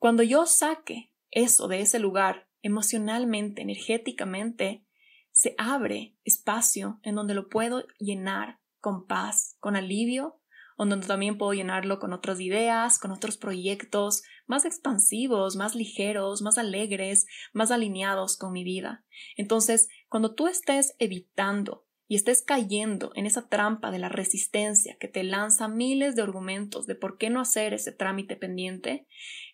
Cuando 0.00 0.24
yo 0.24 0.44
saque 0.46 1.12
eso 1.30 1.68
de 1.68 1.80
ese 1.82 2.00
lugar 2.00 2.48
emocionalmente, 2.62 3.62
energéticamente, 3.62 4.84
se 5.30 5.54
abre 5.56 6.16
espacio 6.24 6.98
en 7.04 7.14
donde 7.14 7.34
lo 7.34 7.48
puedo 7.48 7.86
llenar 8.00 8.58
con 8.80 9.06
paz, 9.06 9.56
con 9.60 9.76
alivio, 9.76 10.40
donde 10.76 11.06
también 11.06 11.38
puedo 11.38 11.54
llenarlo 11.54 11.98
con 11.98 12.12
otras 12.12 12.40
ideas, 12.40 12.98
con 12.98 13.10
otros 13.10 13.38
proyectos 13.38 14.22
más 14.46 14.64
expansivos, 14.64 15.56
más 15.56 15.74
ligeros, 15.74 16.42
más 16.42 16.58
alegres, 16.58 17.26
más 17.52 17.70
alineados 17.70 18.36
con 18.36 18.52
mi 18.52 18.62
vida. 18.62 19.04
Entonces, 19.36 19.88
cuando 20.08 20.34
tú 20.34 20.46
estés 20.46 20.94
evitando 20.98 21.86
y 22.08 22.16
estés 22.16 22.42
cayendo 22.42 23.10
en 23.14 23.26
esa 23.26 23.48
trampa 23.48 23.90
de 23.90 23.98
la 23.98 24.08
resistencia 24.08 24.96
que 25.00 25.08
te 25.08 25.24
lanza 25.24 25.66
miles 25.68 26.14
de 26.14 26.22
argumentos 26.22 26.86
de 26.86 26.94
por 26.94 27.18
qué 27.18 27.30
no 27.30 27.40
hacer 27.40 27.74
ese 27.74 27.92
trámite 27.92 28.36
pendiente, 28.36 29.06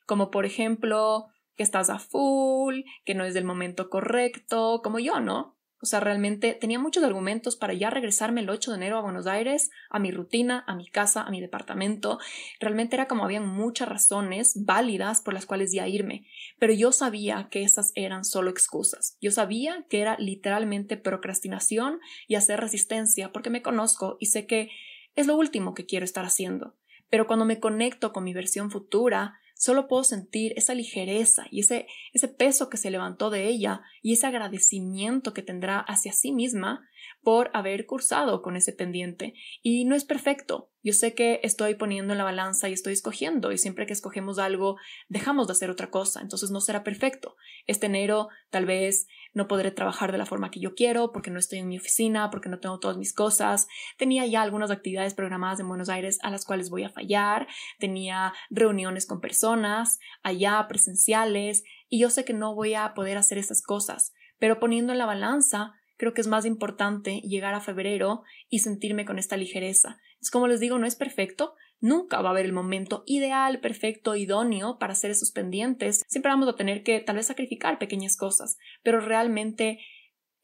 como 0.07 0.31
por 0.31 0.45
ejemplo 0.45 1.27
que 1.57 1.63
estás 1.63 1.89
a 1.89 1.99
full, 1.99 2.81
que 3.05 3.15
no 3.15 3.25
es 3.25 3.35
del 3.35 3.45
momento 3.45 3.89
correcto, 3.89 4.81
como 4.83 4.99
yo, 4.99 5.21
¿no? 5.21 5.57
O 5.83 5.87
sea, 5.87 5.99
realmente 5.99 6.55
tenía 6.55 6.79
muchos 6.79 7.03
argumentos 7.03 7.57
para 7.57 7.75
ya 7.75 7.91
regresarme 7.91 8.41
el 8.41 8.51
8 8.51 8.71
de 8.71 8.77
enero 8.77 8.99
a 8.99 9.03
Buenos 9.03 9.27
Aires, 9.27 9.73
a 9.91 9.99
mi 9.99 10.13
rutina, 10.13 10.63
a 10.69 10.77
mi 10.77 10.87
casa, 10.87 11.23
a 11.23 11.31
mi 11.31 11.41
departamento. 11.41 12.21
Realmente 12.61 12.95
era 12.95 13.09
como 13.09 13.25
habían 13.25 13.49
muchas 13.49 13.89
razones 13.89 14.53
válidas 14.65 15.23
por 15.23 15.35
las 15.35 15.45
cuales 15.45 15.73
ya 15.73 15.89
irme, 15.89 16.25
pero 16.61 16.73
yo 16.73 16.93
sabía 16.93 17.49
que 17.51 17.65
esas 17.65 17.91
eran 17.97 18.25
solo 18.25 18.49
excusas. 18.49 19.17
Yo 19.21 19.33
sabía 19.33 19.85
que 19.91 20.01
era 20.01 20.17
literalmente 20.21 20.97
procrastinación 20.97 21.99
y 22.29 22.37
hacer 22.37 22.61
resistencia 22.61 23.33
porque 23.33 23.51
me 23.51 23.63
conozco 23.63 24.19
y 24.21 24.27
sé 24.27 24.47
que 24.47 24.71
es 25.17 25.27
lo 25.27 25.37
último 25.37 25.75
que 25.75 25.85
quiero 25.85 26.05
estar 26.05 26.25
haciendo. 26.25 26.77
Pero 27.11 27.27
cuando 27.27 27.45
me 27.45 27.59
conecto 27.59 28.13
con 28.13 28.23
mi 28.23 28.35
versión 28.35 28.71
futura, 28.71 29.35
Solo 29.63 29.87
puedo 29.87 30.03
sentir 30.03 30.55
esa 30.57 30.75
ligereza 30.75 31.45
y 31.53 31.61
ese, 31.61 31.87
ese 32.13 32.27
peso 32.27 32.69
que 32.69 32.77
se 32.77 32.91
levantó 32.91 33.31
de 33.31 33.47
ella 33.47 33.83
y 34.03 34.15
ese 34.15 34.27
agradecimiento 34.27 35.33
que 35.33 35.43
tendrá 35.43 35.79
hacia 35.79 36.11
sí 36.11 36.33
misma 36.33 36.85
por 37.23 37.51
haber 37.55 37.87
cursado 37.87 38.43
con 38.43 38.57
ese 38.57 38.73
pendiente. 38.73 39.35
Y 39.63 39.85
no 39.85 39.95
es 39.95 40.05
perfecto, 40.05 40.71
Yo 40.85 40.93
sé 40.93 41.15
que 41.15 41.39
estoy 41.45 41.77
poniendo 41.77 42.13
en 42.13 42.19
la 42.19 42.25
balanza 42.25 42.69
y 42.69 42.73
estoy 42.73 42.95
escogiendo 42.95 43.53
y 43.53 43.59
siempre 43.59 43.87
que 43.87 43.93
escogemos 43.93 44.41
algo 44.41 44.77
dejamos 45.09 45.47
de 45.47 45.53
hacer 45.53 45.71
otra 45.71 45.91
cosa, 45.91 46.21
entonces 46.21 46.51
no 46.51 46.61
será 46.61 46.83
perfecto. 46.83 47.37
Este 47.69 47.87
enero 47.87 48.29
tal 48.51 48.67
vez 48.67 49.07
no 49.33 49.47
podré 49.47 49.71
trabajar 49.71 50.11
de 50.11 50.19
la 50.19 50.27
forma 50.27 50.51
que 50.51 50.59
yo 50.59 50.75
quiero 50.75 51.13
porque 51.13 51.31
no 51.31 51.39
estoy 51.39 51.61
en 51.61 51.69
mi 51.69 51.79
oficina, 51.79 52.31
porque 52.31 52.49
no 52.49 52.59
tengo 52.59 52.81
todas 52.81 52.97
mis 52.97 53.15
cosas. 53.15 53.69
Tenía 53.97 54.27
ya 54.27 54.43
algunas 54.43 54.73
actividades 54.73 55.15
programadas 55.15 55.61
en 55.61 55.69
Buenos 55.69 55.89
Aires 55.89 56.19
a 56.23 56.31
las 56.31 56.45
cuales 56.45 56.69
voy 56.69 56.83
a 56.83 56.91
fallar, 56.91 57.47
tenía 57.79 58.33
reuniones 58.51 59.07
con 59.07 59.21
personas 59.21 60.01
allá 60.25 60.67
presenciales 60.69 61.63
y 61.89 62.01
yo 62.01 62.11
sé 62.11 62.25
que 62.25 62.35
no 62.35 62.55
voy 62.55 62.75
a 62.75 62.95
poder 62.95 63.19
hacer 63.19 63.39
esas 63.39 63.63
cosas, 63.63 64.13
pero 64.39 64.59
poniendo 64.59 64.93
en 64.93 64.99
la 64.99 65.07
balanza 65.07 65.75
creo 66.03 66.15
que 66.15 66.21
es 66.21 66.27
más 66.27 66.47
importante 66.47 67.21
llegar 67.21 67.55
a 67.55 67.61
febrero 67.61 68.25
y 68.49 68.59
sentirme 68.59 69.05
con 69.05 69.21
esta 69.21 69.37
ligereza. 69.37 70.01
Es 70.21 70.33
como 70.33 70.49
les 70.49 70.59
digo, 70.59 70.77
no 70.77 70.85
es 70.85 70.97
perfecto, 70.97 71.55
nunca 71.79 72.21
va 72.21 72.31
a 72.31 72.33
haber 72.33 72.45
el 72.45 72.53
momento 72.53 73.05
ideal, 73.07 73.61
perfecto, 73.61 74.17
idóneo 74.17 74.81
para 74.81 74.95
hacer 74.95 75.13
esos 75.13 75.31
pendientes. 75.31 76.03
Siempre 76.09 76.33
vamos 76.33 76.49
a 76.49 76.57
tener 76.57 76.83
que 76.83 76.99
tal 76.99 77.15
vez 77.15 77.29
sacrificar 77.29 77.79
pequeñas 77.79 78.17
cosas, 78.17 78.59
pero 78.83 78.99
realmente 78.99 79.79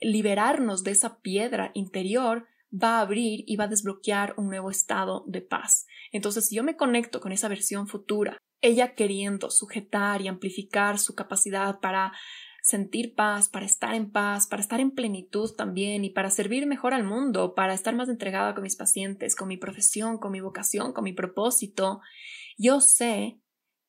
liberarnos 0.00 0.84
de 0.84 0.92
esa 0.92 1.18
piedra 1.22 1.72
interior 1.74 2.46
va 2.72 2.98
a 2.98 3.00
abrir 3.00 3.42
y 3.44 3.56
va 3.56 3.64
a 3.64 3.68
desbloquear 3.68 4.34
un 4.36 4.46
nuevo 4.46 4.70
estado 4.70 5.24
de 5.26 5.40
paz. 5.40 5.86
Entonces, 6.12 6.46
si 6.46 6.54
yo 6.54 6.62
me 6.62 6.76
conecto 6.76 7.18
con 7.18 7.32
esa 7.32 7.48
versión 7.48 7.88
futura, 7.88 8.38
ella 8.60 8.94
queriendo 8.94 9.50
sujetar 9.50 10.22
y 10.22 10.28
amplificar 10.28 11.00
su 11.00 11.16
capacidad 11.16 11.80
para 11.80 12.12
sentir 12.68 13.14
paz, 13.14 13.48
para 13.48 13.64
estar 13.64 13.94
en 13.94 14.10
paz, 14.10 14.46
para 14.46 14.60
estar 14.60 14.78
en 14.78 14.90
plenitud 14.90 15.50
también 15.56 16.04
y 16.04 16.10
para 16.10 16.28
servir 16.28 16.66
mejor 16.66 16.92
al 16.92 17.02
mundo, 17.02 17.54
para 17.54 17.72
estar 17.72 17.94
más 17.94 18.10
entregada 18.10 18.52
con 18.52 18.62
mis 18.62 18.76
pacientes, 18.76 19.34
con 19.34 19.48
mi 19.48 19.56
profesión, 19.56 20.18
con 20.18 20.32
mi 20.32 20.42
vocación, 20.42 20.92
con 20.92 21.04
mi 21.04 21.14
propósito, 21.14 22.02
yo 22.58 22.82
sé 22.82 23.40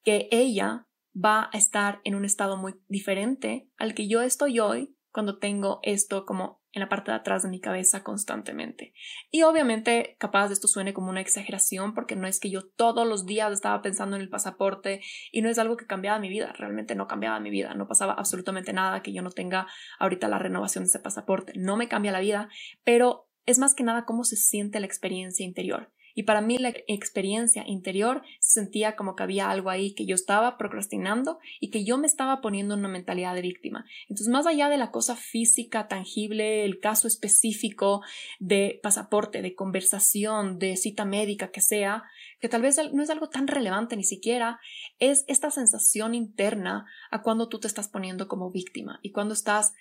que 0.01 0.29
ella 0.31 0.87
va 1.13 1.49
a 1.51 1.57
estar 1.57 1.99
en 2.05 2.15
un 2.15 2.23
estado 2.23 2.55
muy 2.55 2.75
diferente 2.87 3.69
al 3.75 3.93
que 3.93 4.07
yo 4.07 4.21
estoy 4.21 4.61
hoy 4.61 4.95
cuando 5.11 5.39
tengo 5.39 5.81
esto 5.83 6.25
como 6.25 6.58
en 6.73 6.81
la 6.81 6.89
parte 6.89 7.11
de 7.11 7.17
atrás 7.17 7.43
de 7.43 7.49
mi 7.49 7.59
cabeza 7.59 8.03
constantemente. 8.03 8.93
Y 9.31 9.43
obviamente, 9.43 10.15
capaz 10.19 10.47
de 10.47 10.53
esto 10.53 10.67
suene 10.67 10.93
como 10.93 11.09
una 11.09 11.21
exageración, 11.21 11.93
porque 11.93 12.15
no 12.15 12.27
es 12.27 12.39
que 12.39 12.49
yo 12.49 12.67
todos 12.67 13.07
los 13.07 13.25
días 13.25 13.51
estaba 13.51 13.81
pensando 13.81 14.15
en 14.15 14.21
el 14.21 14.29
pasaporte 14.29 15.01
y 15.31 15.41
no 15.41 15.49
es 15.49 15.57
algo 15.57 15.77
que 15.77 15.87
cambiaba 15.87 16.19
mi 16.19 16.29
vida, 16.29 16.53
realmente 16.53 16.95
no 16.95 17.07
cambiaba 17.07 17.39
mi 17.39 17.49
vida, 17.49 17.73
no 17.73 17.87
pasaba 17.87 18.13
absolutamente 18.13 18.73
nada 18.73 19.01
que 19.01 19.13
yo 19.13 19.21
no 19.21 19.31
tenga 19.31 19.67
ahorita 19.97 20.27
la 20.27 20.39
renovación 20.39 20.83
de 20.83 20.89
ese 20.89 20.99
pasaporte, 20.99 21.53
no 21.55 21.77
me 21.77 21.87
cambia 21.87 22.11
la 22.11 22.19
vida, 22.19 22.49
pero 22.83 23.29
es 23.45 23.57
más 23.57 23.73
que 23.73 23.83
nada 23.83 24.05
cómo 24.05 24.23
se 24.23 24.35
siente 24.35 24.79
la 24.79 24.85
experiencia 24.85 25.45
interior. 25.45 25.91
Y 26.19 26.23
para 26.23 26.41
mí 26.41 26.57
la 26.57 26.73
experiencia 26.89 27.63
interior 27.65 28.23
se 28.41 28.59
sentía 28.59 28.97
como 28.97 29.15
que 29.15 29.23
había 29.23 29.49
algo 29.49 29.69
ahí 29.69 29.93
que 29.93 30.05
yo 30.05 30.15
estaba 30.15 30.57
procrastinando 30.57 31.39
y 31.61 31.69
que 31.69 31.85
yo 31.85 31.97
me 31.97 32.07
estaba 32.07 32.41
poniendo 32.41 32.73
en 32.73 32.81
una 32.81 32.89
mentalidad 32.89 33.33
de 33.35 33.41
víctima. 33.41 33.85
Entonces, 34.09 34.27
más 34.27 34.45
allá 34.45 34.67
de 34.67 34.75
la 34.75 34.91
cosa 34.91 35.15
física, 35.15 35.87
tangible, 35.87 36.65
el 36.65 36.81
caso 36.81 37.07
específico 37.07 38.01
de 38.37 38.81
pasaporte, 38.83 39.41
de 39.41 39.55
conversación, 39.55 40.59
de 40.59 40.75
cita 40.75 41.05
médica 41.05 41.51
que 41.51 41.61
sea, 41.61 42.03
que 42.41 42.49
tal 42.49 42.63
vez 42.63 42.77
no 42.91 43.01
es 43.01 43.09
algo 43.09 43.29
tan 43.29 43.47
relevante 43.47 43.95
ni 43.95 44.03
siquiera, 44.03 44.59
es 44.97 45.23
esta 45.29 45.51
sensación 45.51 46.15
interna 46.15 46.85
a 47.11 47.21
cuando 47.21 47.47
tú 47.47 47.61
te 47.61 47.67
estás 47.67 47.87
poniendo 47.87 48.27
como 48.27 48.51
víctima 48.51 48.99
y 49.03 49.13
cuando 49.13 49.33
estás 49.33 49.71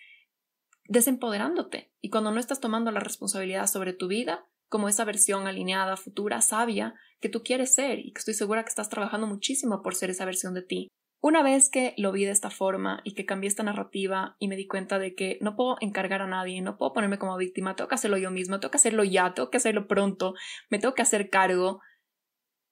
desempoderándote 0.85 1.91
y 2.01 2.11
cuando 2.11 2.31
no 2.31 2.39
estás 2.39 2.61
tomando 2.61 2.93
la 2.93 3.01
responsabilidad 3.01 3.67
sobre 3.67 3.93
tu 3.93 4.07
vida 4.07 4.47
como 4.69 4.89
esa 4.89 5.05
versión 5.05 5.47
alineada, 5.47 5.97
futura, 5.97 6.41
sabia 6.41 6.95
que 7.21 7.29
tú 7.29 7.43
quieres 7.43 7.75
ser 7.75 7.99
y 7.99 8.13
que 8.13 8.19
estoy 8.19 8.35
segura 8.35 8.63
que 8.63 8.69
estás 8.69 8.89
trabajando 8.89 9.27
muchísimo 9.27 9.83
por 9.83 9.95
ser 9.95 10.11
esa 10.11 10.25
versión 10.25 10.55
de 10.55 10.63
ti. 10.63 10.89
Una 11.21 11.43
vez 11.43 11.69
que 11.69 11.95
lo 11.97 12.13
vi 12.13 12.25
de 12.25 12.31
esta 12.31 12.49
forma 12.49 13.01
y 13.03 13.15
que 13.15 13.27
cambié 13.27 13.49
esta 13.49 13.65
narrativa 13.65 14.37
y 14.39 14.47
me 14.47 14.55
di 14.55 14.69
cuenta 14.69 15.01
de 15.01 15.17
que 15.17 15.39
no 15.41 15.57
puedo 15.57 15.77
encargar 15.81 16.23
a 16.23 16.29
nadie, 16.29 16.63
no 16.63 16.77
puedo 16.77 16.93
ponerme 16.93 17.19
como 17.19 17.37
víctima, 17.37 17.75
tengo 17.75 17.89
que 17.89 17.97
hacerlo 17.97 18.19
yo 18.19 18.31
mismo, 18.31 18.61
tengo 18.61 18.71
que 18.71 18.77
hacerlo 18.77 19.03
ya, 19.03 19.35
tengo 19.35 19.51
que 19.51 19.57
hacerlo 19.57 19.89
pronto, 19.89 20.35
me 20.71 20.79
tengo 20.79 20.95
que 20.95 21.03
hacer 21.03 21.29
cargo, 21.29 21.81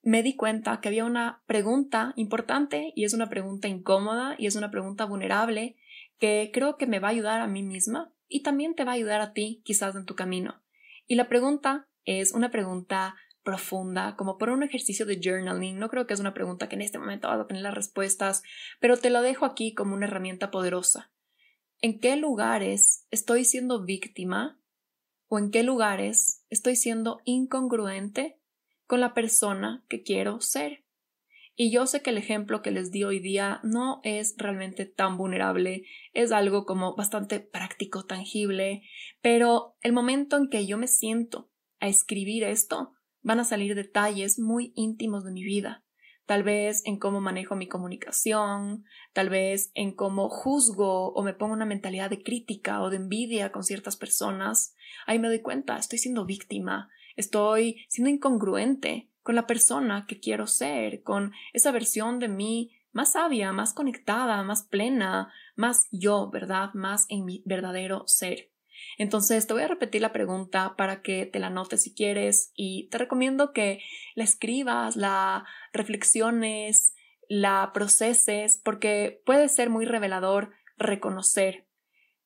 me 0.02 0.22
di 0.22 0.36
cuenta 0.36 0.80
que 0.80 0.86
había 0.86 1.04
una 1.04 1.42
pregunta 1.46 2.12
importante 2.14 2.92
y 2.94 3.04
es 3.04 3.14
una 3.14 3.28
pregunta 3.28 3.66
incómoda 3.66 4.36
y 4.38 4.46
es 4.46 4.54
una 4.54 4.70
pregunta 4.70 5.06
vulnerable 5.06 5.74
que 6.18 6.52
creo 6.54 6.76
que 6.76 6.86
me 6.86 7.00
va 7.00 7.08
a 7.08 7.10
ayudar 7.10 7.40
a 7.40 7.48
mí 7.48 7.64
misma 7.64 8.12
y 8.28 8.44
también 8.44 8.76
te 8.76 8.84
va 8.84 8.92
a 8.92 8.94
ayudar 8.94 9.20
a 9.20 9.32
ti 9.32 9.62
quizás 9.64 9.96
en 9.96 10.04
tu 10.04 10.14
camino. 10.14 10.62
Y 11.06 11.14
la 11.14 11.28
pregunta 11.28 11.88
es 12.04 12.32
una 12.32 12.50
pregunta 12.50 13.16
profunda, 13.42 14.16
como 14.16 14.38
por 14.38 14.50
un 14.50 14.64
ejercicio 14.64 15.06
de 15.06 15.20
journaling. 15.22 15.78
No 15.78 15.88
creo 15.88 16.06
que 16.06 16.14
es 16.14 16.20
una 16.20 16.34
pregunta 16.34 16.68
que 16.68 16.74
en 16.74 16.82
este 16.82 16.98
momento 16.98 17.28
vas 17.28 17.40
a 17.40 17.46
tener 17.46 17.62
las 17.62 17.74
respuestas, 17.74 18.42
pero 18.80 18.96
te 18.96 19.08
lo 19.08 19.22
dejo 19.22 19.44
aquí 19.44 19.72
como 19.72 19.94
una 19.94 20.06
herramienta 20.06 20.50
poderosa. 20.50 21.12
¿En 21.80 22.00
qué 22.00 22.16
lugares 22.16 23.06
estoy 23.10 23.44
siendo 23.44 23.84
víctima 23.84 24.58
o 25.28 25.38
en 25.38 25.50
qué 25.50 25.62
lugares 25.62 26.44
estoy 26.50 26.74
siendo 26.74 27.20
incongruente 27.24 28.40
con 28.86 29.00
la 29.00 29.14
persona 29.14 29.84
que 29.88 30.02
quiero 30.02 30.40
ser? 30.40 30.85
Y 31.58 31.70
yo 31.70 31.86
sé 31.86 32.02
que 32.02 32.10
el 32.10 32.18
ejemplo 32.18 32.60
que 32.60 32.70
les 32.70 32.90
di 32.90 33.04
hoy 33.04 33.18
día 33.18 33.60
no 33.62 34.00
es 34.04 34.34
realmente 34.36 34.84
tan 34.84 35.16
vulnerable, 35.16 35.84
es 36.12 36.30
algo 36.30 36.66
como 36.66 36.94
bastante 36.94 37.40
práctico, 37.40 38.04
tangible, 38.04 38.82
pero 39.22 39.74
el 39.80 39.94
momento 39.94 40.36
en 40.36 40.50
que 40.50 40.66
yo 40.66 40.76
me 40.76 40.86
siento 40.86 41.50
a 41.80 41.88
escribir 41.88 42.44
esto, 42.44 42.92
van 43.22 43.40
a 43.40 43.44
salir 43.44 43.74
detalles 43.74 44.38
muy 44.38 44.74
íntimos 44.76 45.24
de 45.24 45.32
mi 45.32 45.44
vida. 45.44 45.82
Tal 46.26 46.42
vez 46.42 46.82
en 46.84 46.98
cómo 46.98 47.22
manejo 47.22 47.56
mi 47.56 47.68
comunicación, 47.68 48.84
tal 49.14 49.30
vez 49.30 49.70
en 49.74 49.94
cómo 49.94 50.28
juzgo 50.28 51.12
o 51.14 51.22
me 51.22 51.32
pongo 51.32 51.54
una 51.54 51.64
mentalidad 51.64 52.10
de 52.10 52.22
crítica 52.22 52.82
o 52.82 52.90
de 52.90 52.96
envidia 52.96 53.50
con 53.50 53.62
ciertas 53.62 53.96
personas. 53.96 54.74
Ahí 55.06 55.18
me 55.18 55.28
doy 55.28 55.40
cuenta, 55.40 55.78
estoy 55.78 56.00
siendo 56.00 56.26
víctima, 56.26 56.90
estoy 57.14 57.86
siendo 57.88 58.10
incongruente, 58.10 59.08
con 59.26 59.34
la 59.34 59.48
persona 59.48 60.06
que 60.06 60.20
quiero 60.20 60.46
ser, 60.46 61.02
con 61.02 61.32
esa 61.52 61.72
versión 61.72 62.20
de 62.20 62.28
mí 62.28 62.70
más 62.92 63.14
sabia, 63.14 63.50
más 63.50 63.74
conectada, 63.74 64.44
más 64.44 64.62
plena, 64.62 65.32
más 65.56 65.88
yo, 65.90 66.30
¿verdad? 66.30 66.70
Más 66.74 67.06
en 67.08 67.24
mi 67.24 67.42
verdadero 67.44 68.04
ser. 68.06 68.52
Entonces 68.98 69.48
te 69.48 69.52
voy 69.52 69.64
a 69.64 69.66
repetir 69.66 70.00
la 70.00 70.12
pregunta 70.12 70.76
para 70.76 71.02
que 71.02 71.26
te 71.26 71.40
la 71.40 71.50
notes 71.50 71.82
si 71.82 71.92
quieres 71.92 72.52
y 72.54 72.88
te 72.90 72.98
recomiendo 72.98 73.52
que 73.52 73.80
la 74.14 74.22
escribas, 74.22 74.94
la 74.94 75.44
reflexiones, 75.72 76.94
la 77.28 77.72
proceses 77.74 78.60
porque 78.64 79.22
puede 79.26 79.48
ser 79.48 79.70
muy 79.70 79.86
revelador 79.86 80.52
reconocer. 80.76 81.66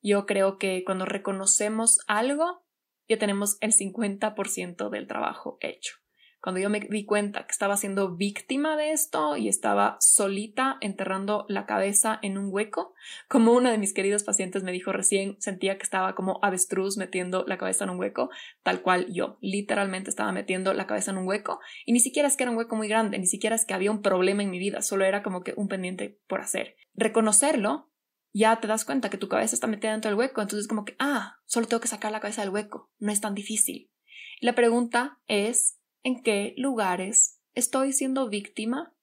Yo 0.03 0.27
creo 0.27 0.59
que 0.59 0.83
cuando 0.85 1.05
reconocemos 1.05 1.97
algo 2.05 2.63
ya 3.09 3.17
tenemos 3.17 3.57
el 3.59 3.73
50% 3.73 4.91
del 4.91 5.07
trabajo 5.07 5.57
hecho 5.61 6.00
cuando 6.41 6.59
yo 6.59 6.69
me 6.69 6.79
di 6.79 7.05
cuenta 7.05 7.45
que 7.45 7.51
estaba 7.51 7.77
siendo 7.77 8.15
víctima 8.15 8.75
de 8.75 8.91
esto 8.91 9.37
y 9.37 9.47
estaba 9.47 9.97
solita 9.99 10.77
enterrando 10.81 11.45
la 11.47 11.65
cabeza 11.65 12.19
en 12.21 12.37
un 12.37 12.49
hueco, 12.51 12.93
como 13.27 13.53
una 13.53 13.71
de 13.71 13.77
mis 13.77 13.93
queridos 13.93 14.23
pacientes 14.23 14.63
me 14.63 14.71
dijo 14.71 14.91
recién, 14.91 15.37
sentía 15.39 15.77
que 15.77 15.83
estaba 15.83 16.15
como 16.15 16.39
avestruz 16.41 16.97
metiendo 16.97 17.45
la 17.47 17.57
cabeza 17.57 17.83
en 17.83 17.91
un 17.91 17.99
hueco, 17.99 18.29
tal 18.63 18.81
cual 18.81 19.07
yo, 19.13 19.37
literalmente 19.41 20.09
estaba 20.09 20.31
metiendo 20.31 20.73
la 20.73 20.87
cabeza 20.87 21.11
en 21.11 21.17
un 21.17 21.27
hueco 21.27 21.59
y 21.85 21.93
ni 21.93 21.99
siquiera 21.99 22.27
es 22.27 22.35
que 22.35 22.43
era 22.43 22.51
un 22.51 22.57
hueco 22.57 22.75
muy 22.75 22.87
grande, 22.87 23.19
ni 23.19 23.27
siquiera 23.27 23.55
es 23.55 23.65
que 23.65 23.73
había 23.73 23.91
un 23.91 24.01
problema 24.01 24.41
en 24.41 24.49
mi 24.49 24.59
vida, 24.59 24.81
solo 24.81 25.05
era 25.05 25.23
como 25.23 25.43
que 25.43 25.53
un 25.55 25.67
pendiente 25.67 26.19
por 26.27 26.41
hacer. 26.41 26.75
Reconocerlo 26.95 27.91
ya 28.33 28.59
te 28.59 28.67
das 28.67 28.85
cuenta 28.85 29.09
que 29.09 29.17
tu 29.17 29.27
cabeza 29.27 29.55
está 29.55 29.67
metida 29.67 29.91
dentro 29.91 30.09
del 30.09 30.17
hueco, 30.17 30.41
entonces 30.41 30.67
como 30.67 30.85
que, 30.85 30.95
ah, 30.99 31.37
solo 31.45 31.67
tengo 31.67 31.81
que 31.81 31.87
sacar 31.87 32.11
la 32.11 32.19
cabeza 32.19 32.41
del 32.41 32.51
hueco, 32.51 32.89
no 32.97 33.11
es 33.11 33.21
tan 33.21 33.35
difícil. 33.35 33.91
La 34.39 34.55
pregunta 34.55 35.19
es, 35.27 35.77
en 36.03 36.23
qué 36.23 36.53
lugares 36.57 37.39
estoy 37.53 37.93
siendo 37.93 38.29
víctima 38.29 38.93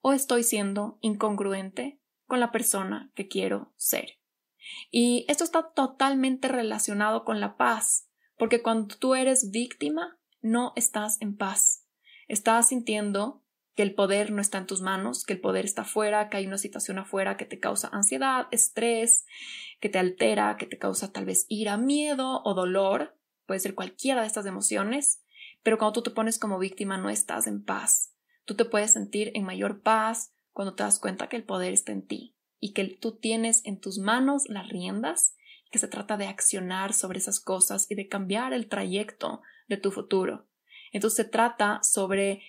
o 0.00 0.12
estoy 0.12 0.42
siendo 0.42 0.98
incongruente 1.00 2.00
con 2.26 2.40
la 2.40 2.52
persona 2.52 3.10
que 3.14 3.28
quiero 3.28 3.72
ser. 3.76 4.18
Y 4.90 5.24
esto 5.28 5.44
está 5.44 5.72
totalmente 5.72 6.48
relacionado 6.48 7.24
con 7.24 7.40
la 7.40 7.56
paz, 7.56 8.08
porque 8.36 8.62
cuando 8.62 8.96
tú 8.96 9.14
eres 9.14 9.50
víctima, 9.50 10.18
no 10.40 10.72
estás 10.76 11.20
en 11.20 11.36
paz. 11.36 11.86
Estás 12.28 12.68
sintiendo 12.68 13.42
que 13.74 13.82
el 13.82 13.94
poder 13.94 14.30
no 14.30 14.40
está 14.40 14.58
en 14.58 14.66
tus 14.66 14.82
manos, 14.82 15.24
que 15.24 15.32
el 15.32 15.40
poder 15.40 15.64
está 15.64 15.82
afuera, 15.82 16.28
que 16.28 16.36
hay 16.36 16.46
una 16.46 16.58
situación 16.58 16.98
afuera 16.98 17.36
que 17.36 17.44
te 17.44 17.58
causa 17.58 17.88
ansiedad, 17.88 18.46
estrés, 18.50 19.26
que 19.80 19.88
te 19.88 19.98
altera, 19.98 20.56
que 20.56 20.66
te 20.66 20.78
causa 20.78 21.12
tal 21.12 21.24
vez 21.24 21.46
ira, 21.48 21.76
miedo 21.76 22.42
o 22.44 22.54
dolor, 22.54 23.18
puede 23.46 23.60
ser 23.60 23.74
cualquiera 23.74 24.20
de 24.20 24.28
estas 24.28 24.46
emociones, 24.46 25.23
pero 25.64 25.78
cuando 25.78 25.94
tú 25.94 26.02
te 26.02 26.10
pones 26.10 26.38
como 26.38 26.60
víctima 26.60 26.98
no 26.98 27.10
estás 27.10 27.48
en 27.48 27.64
paz. 27.64 28.14
Tú 28.44 28.54
te 28.54 28.66
puedes 28.66 28.92
sentir 28.92 29.32
en 29.34 29.44
mayor 29.44 29.80
paz 29.82 30.32
cuando 30.52 30.74
te 30.74 30.84
das 30.84 31.00
cuenta 31.00 31.28
que 31.28 31.36
el 31.36 31.42
poder 31.42 31.72
está 31.72 31.90
en 31.90 32.06
ti 32.06 32.36
y 32.60 32.72
que 32.74 32.84
tú 32.84 33.16
tienes 33.16 33.64
en 33.64 33.80
tus 33.80 33.98
manos 33.98 34.44
las 34.48 34.68
riendas, 34.68 35.34
que 35.72 35.78
se 35.78 35.88
trata 35.88 36.16
de 36.16 36.26
accionar 36.26 36.92
sobre 36.92 37.18
esas 37.18 37.40
cosas 37.40 37.90
y 37.90 37.94
de 37.94 38.08
cambiar 38.08 38.52
el 38.52 38.68
trayecto 38.68 39.40
de 39.66 39.78
tu 39.78 39.90
futuro. 39.90 40.46
Entonces 40.92 41.16
se 41.16 41.24
trata 41.24 41.82
sobre 41.82 42.42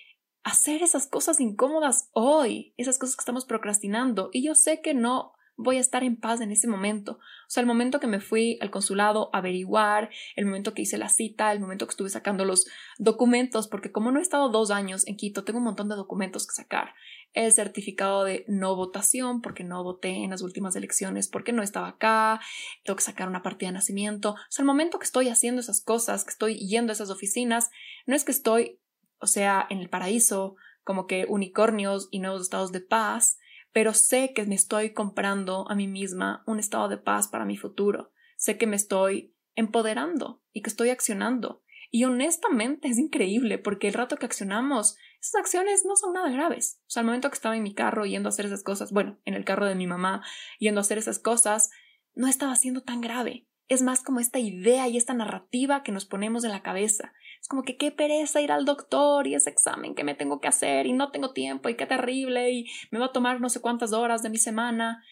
hacer 0.44 0.82
esas 0.82 1.06
cosas 1.06 1.40
incómodas 1.40 2.10
hoy, 2.12 2.74
esas 2.76 2.98
cosas 2.98 3.16
que 3.16 3.22
estamos 3.22 3.46
procrastinando. 3.46 4.28
Y 4.32 4.44
yo 4.44 4.54
sé 4.54 4.80
que 4.82 4.94
no 4.94 5.32
voy 5.56 5.78
a 5.78 5.80
estar 5.80 6.04
en 6.04 6.16
paz 6.16 6.40
en 6.40 6.50
ese 6.50 6.68
momento. 6.68 7.12
O 7.12 7.48
sea, 7.48 7.62
el 7.62 7.66
momento 7.66 7.98
que 7.98 8.06
me 8.06 8.20
fui 8.20 8.58
al 8.60 8.70
consulado 8.70 9.30
a 9.32 9.38
averiguar, 9.38 10.10
el 10.36 10.44
momento 10.44 10.74
que 10.74 10.82
hice 10.82 10.98
la 10.98 11.08
cita, 11.08 11.52
el 11.52 11.60
momento 11.60 11.86
que 11.86 11.90
estuve 11.90 12.10
sacando 12.10 12.44
los 12.44 12.66
documentos, 12.98 13.66
porque 13.68 13.90
como 13.90 14.10
no 14.10 14.18
he 14.18 14.22
estado 14.22 14.50
dos 14.50 14.70
años 14.70 15.06
en 15.06 15.16
Quito, 15.16 15.44
tengo 15.44 15.58
un 15.58 15.64
montón 15.64 15.88
de 15.88 15.96
documentos 15.96 16.46
que 16.46 16.54
sacar. 16.54 16.94
El 17.32 17.52
certificado 17.52 18.24
de 18.24 18.44
no 18.48 18.76
votación, 18.76 19.40
porque 19.40 19.64
no 19.64 19.82
voté 19.82 20.24
en 20.24 20.30
las 20.30 20.42
últimas 20.42 20.76
elecciones, 20.76 21.28
porque 21.28 21.52
no 21.52 21.62
estaba 21.62 21.88
acá, 21.88 22.40
tengo 22.84 22.96
que 22.96 23.04
sacar 23.04 23.28
una 23.28 23.42
partida 23.42 23.68
de 23.68 23.74
nacimiento. 23.74 24.32
O 24.32 24.36
sea, 24.50 24.62
el 24.62 24.66
momento 24.66 24.98
que 24.98 25.04
estoy 25.04 25.28
haciendo 25.28 25.60
esas 25.60 25.80
cosas, 25.80 26.24
que 26.24 26.30
estoy 26.30 26.56
yendo 26.56 26.92
a 26.92 26.94
esas 26.94 27.10
oficinas, 27.10 27.70
no 28.06 28.14
es 28.14 28.24
que 28.24 28.32
estoy, 28.32 28.78
o 29.20 29.26
sea, 29.26 29.66
en 29.70 29.78
el 29.78 29.88
paraíso, 29.88 30.56
como 30.84 31.06
que 31.06 31.26
unicornios 31.28 32.08
y 32.10 32.20
nuevos 32.20 32.42
estados 32.42 32.72
de 32.72 32.80
paz, 32.80 33.38
pero 33.76 33.92
sé 33.92 34.32
que 34.32 34.46
me 34.46 34.54
estoy 34.54 34.94
comprando 34.94 35.70
a 35.70 35.74
mí 35.74 35.86
misma 35.86 36.42
un 36.46 36.58
estado 36.58 36.88
de 36.88 36.96
paz 36.96 37.28
para 37.28 37.44
mi 37.44 37.58
futuro. 37.58 38.10
Sé 38.38 38.56
que 38.56 38.66
me 38.66 38.74
estoy 38.74 39.36
empoderando 39.54 40.42
y 40.54 40.62
que 40.62 40.70
estoy 40.70 40.88
accionando. 40.88 41.62
Y 41.90 42.04
honestamente 42.04 42.88
es 42.88 42.96
increíble 42.96 43.58
porque 43.58 43.88
el 43.88 43.92
rato 43.92 44.16
que 44.16 44.24
accionamos, 44.24 44.96
esas 45.20 45.34
acciones 45.34 45.84
no 45.84 45.94
son 45.94 46.14
nada 46.14 46.30
graves. 46.30 46.80
O 46.86 46.90
sea, 46.90 47.02
al 47.02 47.06
momento 47.06 47.28
que 47.28 47.34
estaba 47.34 47.54
en 47.54 47.64
mi 47.64 47.74
carro 47.74 48.06
yendo 48.06 48.30
a 48.30 48.30
hacer 48.30 48.46
esas 48.46 48.62
cosas, 48.62 48.92
bueno, 48.92 49.20
en 49.26 49.34
el 49.34 49.44
carro 49.44 49.66
de 49.66 49.74
mi 49.74 49.86
mamá 49.86 50.24
yendo 50.58 50.80
a 50.80 50.80
hacer 50.80 50.96
esas 50.96 51.18
cosas, 51.18 51.68
no 52.14 52.28
estaba 52.28 52.56
siendo 52.56 52.80
tan 52.80 53.02
grave. 53.02 53.46
Es 53.68 53.82
más 53.82 54.02
como 54.02 54.20
esta 54.20 54.38
idea 54.38 54.88
y 54.88 54.96
esta 54.96 55.12
narrativa 55.12 55.82
que 55.82 55.92
nos 55.92 56.06
ponemos 56.06 56.44
en 56.44 56.52
la 56.52 56.62
cabeza 56.62 57.12
como 57.48 57.62
que 57.62 57.76
qué 57.76 57.90
pereza 57.90 58.40
ir 58.40 58.52
al 58.52 58.64
doctor 58.64 59.26
y 59.26 59.34
ese 59.34 59.50
examen 59.50 59.94
que 59.94 60.04
me 60.04 60.14
tengo 60.14 60.40
que 60.40 60.48
hacer 60.48 60.86
y 60.86 60.92
no 60.92 61.10
tengo 61.10 61.32
tiempo 61.32 61.68
y 61.68 61.76
qué 61.76 61.86
terrible 61.86 62.50
y 62.50 62.66
me 62.90 62.98
va 62.98 63.06
a 63.06 63.12
tomar 63.12 63.40
no 63.40 63.48
sé 63.48 63.60
cuántas 63.60 63.92
horas 63.92 64.22
de 64.22 64.30
mi 64.30 64.38
semana. 64.38 65.02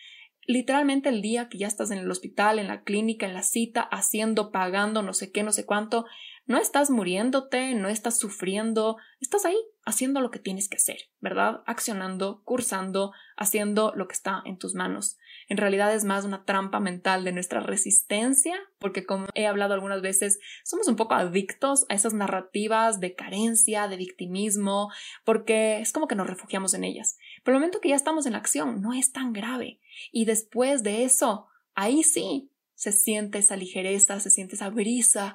Literalmente 0.47 1.09
el 1.09 1.23
día 1.23 1.49
que 1.49 1.59
ya 1.59 1.67
estás 1.67 1.91
en 1.91 1.99
el 1.99 2.11
hospital, 2.11 2.59
en 2.59 2.69
la 2.69 2.83
clínica, 2.83 3.27
en 3.27 3.35
la 3.35 3.43
cita, 3.43 3.81
haciendo, 3.81 4.51
pagando, 4.51 5.03
no 5.03 5.15
sé 5.15 5.33
qué, 5.33 5.43
no 5.43 5.53
sé 5.53 5.65
cuánto, 5.65 6.05
no 6.47 6.59
estás 6.59 6.91
muriéndote, 6.91 7.75
no 7.75 7.89
estás 7.89 8.19
sufriendo, 8.19 8.99
estás 9.21 9.47
ahí 9.47 9.57
haciendo 9.87 10.21
lo 10.21 10.31
que 10.31 10.39
tienes 10.39 10.69
que 10.69 10.77
hacer, 10.77 10.99
¿verdad? 11.21 11.63
Accionando, 11.67 12.43
cursando, 12.45 13.13
haciendo 13.37 13.93
lo 13.95 14.07
que 14.07 14.15
está 14.15 14.43
en 14.45 14.59
tus 14.59 14.75
manos. 14.75 15.19
En 15.49 15.57
realidad 15.57 15.95
es 15.95 16.05
más 16.05 16.25
una 16.25 16.45
trampa 16.45 16.81
mental 16.81 17.25
de 17.25 17.33
nuestra 17.33 17.61
resistencia, 17.61 18.55
porque 18.79 19.05
como 19.05 19.27
he 19.35 19.47
hablado 19.47 19.75
algunas 19.75 20.03
veces, 20.03 20.39
somos 20.65 20.89
un 20.89 20.97
poco 20.97 21.15
adictos 21.15 21.87
a 21.89 21.95
esas 21.95 22.15
narrativas 22.15 23.01
de 23.01 23.15
carencia, 23.15 23.89
de 23.89 23.97
victimismo, 23.97 24.91
porque 25.25 25.81
es 25.81 25.93
como 25.93 26.09
que 26.09 26.15
nos 26.15 26.27
refugiamos 26.27 26.75
en 26.75 26.85
ellas. 26.85 27.19
Pero 27.43 27.57
el 27.57 27.61
momento 27.61 27.81
que 27.81 27.91
ya 27.91 27.97
estamos 27.97 28.27
en 28.27 28.35
acción 28.35 28.81
no 28.81 28.93
es 28.93 29.13
tan 29.13 29.33
grave. 29.33 29.81
Y 30.13 30.25
después 30.25 30.83
de 30.83 31.05
eso, 31.05 31.47
ahí 31.75 32.03
sí, 32.03 32.51
se 32.75 32.93
siente 32.93 33.39
esa 33.39 33.57
ligereza, 33.57 34.21
se 34.21 34.31
siente 34.31 34.57
esa 34.57 34.71
brisa 34.71 35.35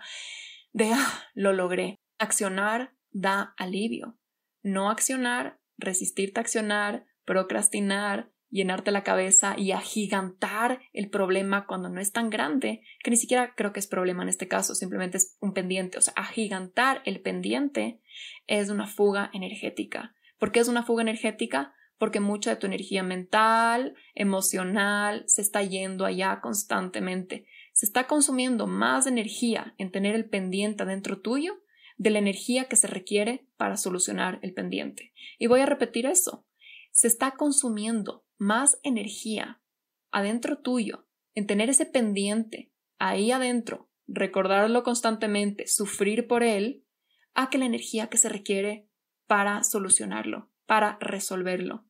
de, 0.73 0.91
ah, 0.93 1.23
lo 1.33 1.53
logré. 1.53 1.99
Accionar 2.17 2.93
da 3.11 3.53
alivio. 3.57 4.17
No 4.61 4.89
accionar, 4.89 5.59
resistirte 5.77 6.39
a 6.39 6.41
accionar, 6.41 7.05
procrastinar, 7.25 8.31
llenarte 8.49 8.91
la 8.91 9.03
cabeza 9.03 9.55
y 9.57 9.71
agigantar 9.71 10.81
el 10.93 11.09
problema 11.09 11.65
cuando 11.65 11.89
no 11.89 12.01
es 12.01 12.11
tan 12.11 12.29
grande, 12.29 12.81
que 13.03 13.11
ni 13.11 13.17
siquiera 13.17 13.53
creo 13.55 13.73
que 13.73 13.79
es 13.79 13.87
problema 13.87 14.23
en 14.23 14.29
este 14.29 14.47
caso, 14.47 14.75
simplemente 14.75 15.17
es 15.17 15.37
un 15.39 15.53
pendiente. 15.53 15.97
O 15.97 16.01
sea, 16.01 16.13
agigantar 16.15 17.01
el 17.05 17.21
pendiente 17.21 17.99
es 18.47 18.69
una 18.69 18.87
fuga 18.87 19.29
energética. 19.33 20.15
¿Por 20.37 20.51
qué 20.51 20.59
es 20.59 20.67
una 20.67 20.83
fuga 20.83 21.01
energética? 21.01 21.73
Porque 21.97 22.19
mucha 22.19 22.51
de 22.51 22.55
tu 22.55 22.65
energía 22.65 23.03
mental, 23.03 23.93
emocional, 24.15 25.23
se 25.27 25.41
está 25.41 25.61
yendo 25.63 26.05
allá 26.05 26.39
constantemente. 26.41 27.45
Se 27.73 27.85
está 27.85 28.07
consumiendo 28.07 28.67
más 28.67 29.05
energía 29.05 29.73
en 29.77 29.91
tener 29.91 30.15
el 30.15 30.29
pendiente 30.29 30.83
adentro 30.83 31.19
tuyo 31.19 31.61
de 31.97 32.09
la 32.09 32.19
energía 32.19 32.65
que 32.65 32.77
se 32.77 32.87
requiere 32.87 33.45
para 33.57 33.75
solucionar 33.75 34.39
el 34.41 34.53
pendiente. 34.53 35.13
Y 35.37 35.47
voy 35.47 35.59
a 35.59 35.65
repetir 35.65 36.05
eso. 36.05 36.45
Se 36.91 37.07
está 37.07 37.31
consumiendo 37.31 38.23
más 38.39 38.79
energía 38.83 39.61
adentro 40.11 40.57
tuyo 40.57 41.07
en 41.35 41.45
tener 41.45 41.69
ese 41.69 41.85
pendiente 41.85 42.71
ahí 42.97 43.31
adentro, 43.31 43.89
recordarlo 44.07 44.83
constantemente, 44.83 45.67
sufrir 45.67 46.27
por 46.27 46.41
él, 46.43 46.83
a 47.35 47.49
que 47.49 47.57
la 47.57 47.65
energía 47.65 48.07
que 48.07 48.17
se 48.17 48.29
requiere 48.29 48.89
para 49.27 49.63
solucionarlo, 49.63 50.51
para 50.65 50.97
resolverlo. 50.99 51.85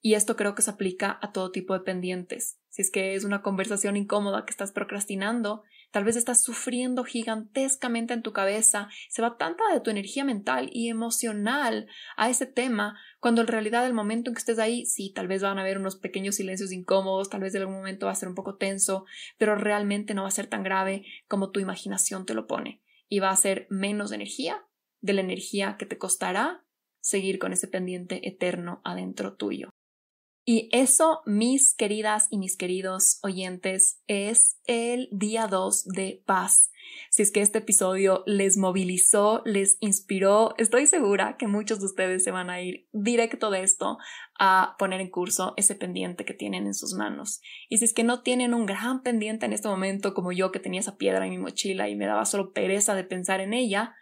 Y 0.00 0.14
esto 0.14 0.34
creo 0.36 0.54
que 0.54 0.62
se 0.62 0.70
aplica 0.70 1.18
a 1.20 1.32
todo 1.32 1.52
tipo 1.52 1.74
de 1.74 1.80
pendientes. 1.80 2.58
Si 2.68 2.82
es 2.82 2.90
que 2.90 3.14
es 3.14 3.24
una 3.24 3.42
conversación 3.42 3.96
incómoda 3.96 4.46
que 4.46 4.50
estás 4.50 4.72
procrastinando, 4.72 5.62
tal 5.90 6.04
vez 6.04 6.16
estás 6.16 6.42
sufriendo 6.42 7.04
gigantescamente 7.04 8.14
en 8.14 8.22
tu 8.22 8.32
cabeza, 8.32 8.88
se 9.08 9.22
va 9.22 9.36
tanta 9.36 9.64
de 9.72 9.80
tu 9.80 9.90
energía 9.90 10.24
mental 10.24 10.70
y 10.72 10.88
emocional 10.88 11.86
a 12.16 12.30
ese 12.30 12.46
tema, 12.46 12.98
cuando 13.18 13.40
en 13.40 13.48
realidad 13.48 13.86
el 13.86 13.94
momento 13.94 14.30
en 14.30 14.34
que 14.34 14.40
estés 14.40 14.58
ahí, 14.58 14.86
sí, 14.86 15.12
tal 15.14 15.28
vez 15.28 15.42
van 15.42 15.58
a 15.58 15.62
haber 15.62 15.78
unos 15.78 15.96
pequeños 15.96 16.36
silencios 16.36 16.72
incómodos, 16.72 17.30
tal 17.30 17.40
vez 17.40 17.54
en 17.54 17.62
algún 17.62 17.76
momento 17.76 18.06
va 18.06 18.12
a 18.12 18.16
ser 18.16 18.28
un 18.28 18.34
poco 18.34 18.56
tenso, 18.56 19.04
pero 19.38 19.54
realmente 19.54 20.14
no 20.14 20.22
va 20.22 20.28
a 20.28 20.32
ser 20.32 20.46
tan 20.46 20.62
grave 20.62 21.04
como 21.28 21.50
tu 21.50 21.60
imaginación 21.60 22.26
te 22.26 22.34
lo 22.34 22.46
pone. 22.46 22.82
Y 23.08 23.18
va 23.18 23.30
a 23.30 23.36
ser 23.36 23.66
menos 23.70 24.12
energía 24.12 24.64
de 25.00 25.14
la 25.14 25.20
energía 25.20 25.76
que 25.78 25.86
te 25.86 25.98
costará 25.98 26.64
seguir 27.00 27.38
con 27.38 27.52
ese 27.52 27.66
pendiente 27.66 28.28
eterno 28.28 28.80
adentro 28.84 29.34
tuyo. 29.34 29.69
Y 30.44 30.68
eso, 30.72 31.20
mis 31.26 31.74
queridas 31.74 32.26
y 32.30 32.38
mis 32.38 32.56
queridos 32.56 33.18
oyentes, 33.22 34.00
es 34.06 34.58
el 34.66 35.08
día 35.12 35.46
2 35.46 35.84
de 35.84 36.22
paz. 36.24 36.70
Si 37.10 37.22
es 37.22 37.30
que 37.30 37.42
este 37.42 37.58
episodio 37.58 38.22
les 38.26 38.56
movilizó, 38.56 39.42
les 39.44 39.76
inspiró, 39.80 40.54
estoy 40.58 40.86
segura 40.86 41.36
que 41.38 41.46
muchos 41.46 41.80
de 41.80 41.86
ustedes 41.86 42.24
se 42.24 42.30
van 42.30 42.50
a 42.50 42.62
ir 42.62 42.88
directo 42.92 43.50
de 43.50 43.62
esto 43.62 43.98
a 44.38 44.76
poner 44.78 45.00
en 45.00 45.10
curso 45.10 45.54
ese 45.56 45.74
pendiente 45.74 46.24
que 46.24 46.34
tienen 46.34 46.66
en 46.66 46.74
sus 46.74 46.94
manos. 46.94 47.40
Y 47.68 47.78
si 47.78 47.84
es 47.84 47.92
que 47.92 48.04
no 48.04 48.22
tienen 48.22 48.54
un 48.54 48.66
gran 48.66 49.02
pendiente 49.02 49.46
en 49.46 49.52
este 49.52 49.68
momento 49.68 50.14
como 50.14 50.32
yo 50.32 50.52
que 50.52 50.60
tenía 50.60 50.80
esa 50.80 50.96
piedra 50.96 51.24
en 51.24 51.30
mi 51.30 51.38
mochila 51.38 51.88
y 51.88 51.96
me 51.96 52.06
daba 52.06 52.24
solo 52.24 52.52
pereza 52.52 52.94
de 52.94 53.04
pensar 53.04 53.40
en 53.40 53.52
ella, 53.52 53.94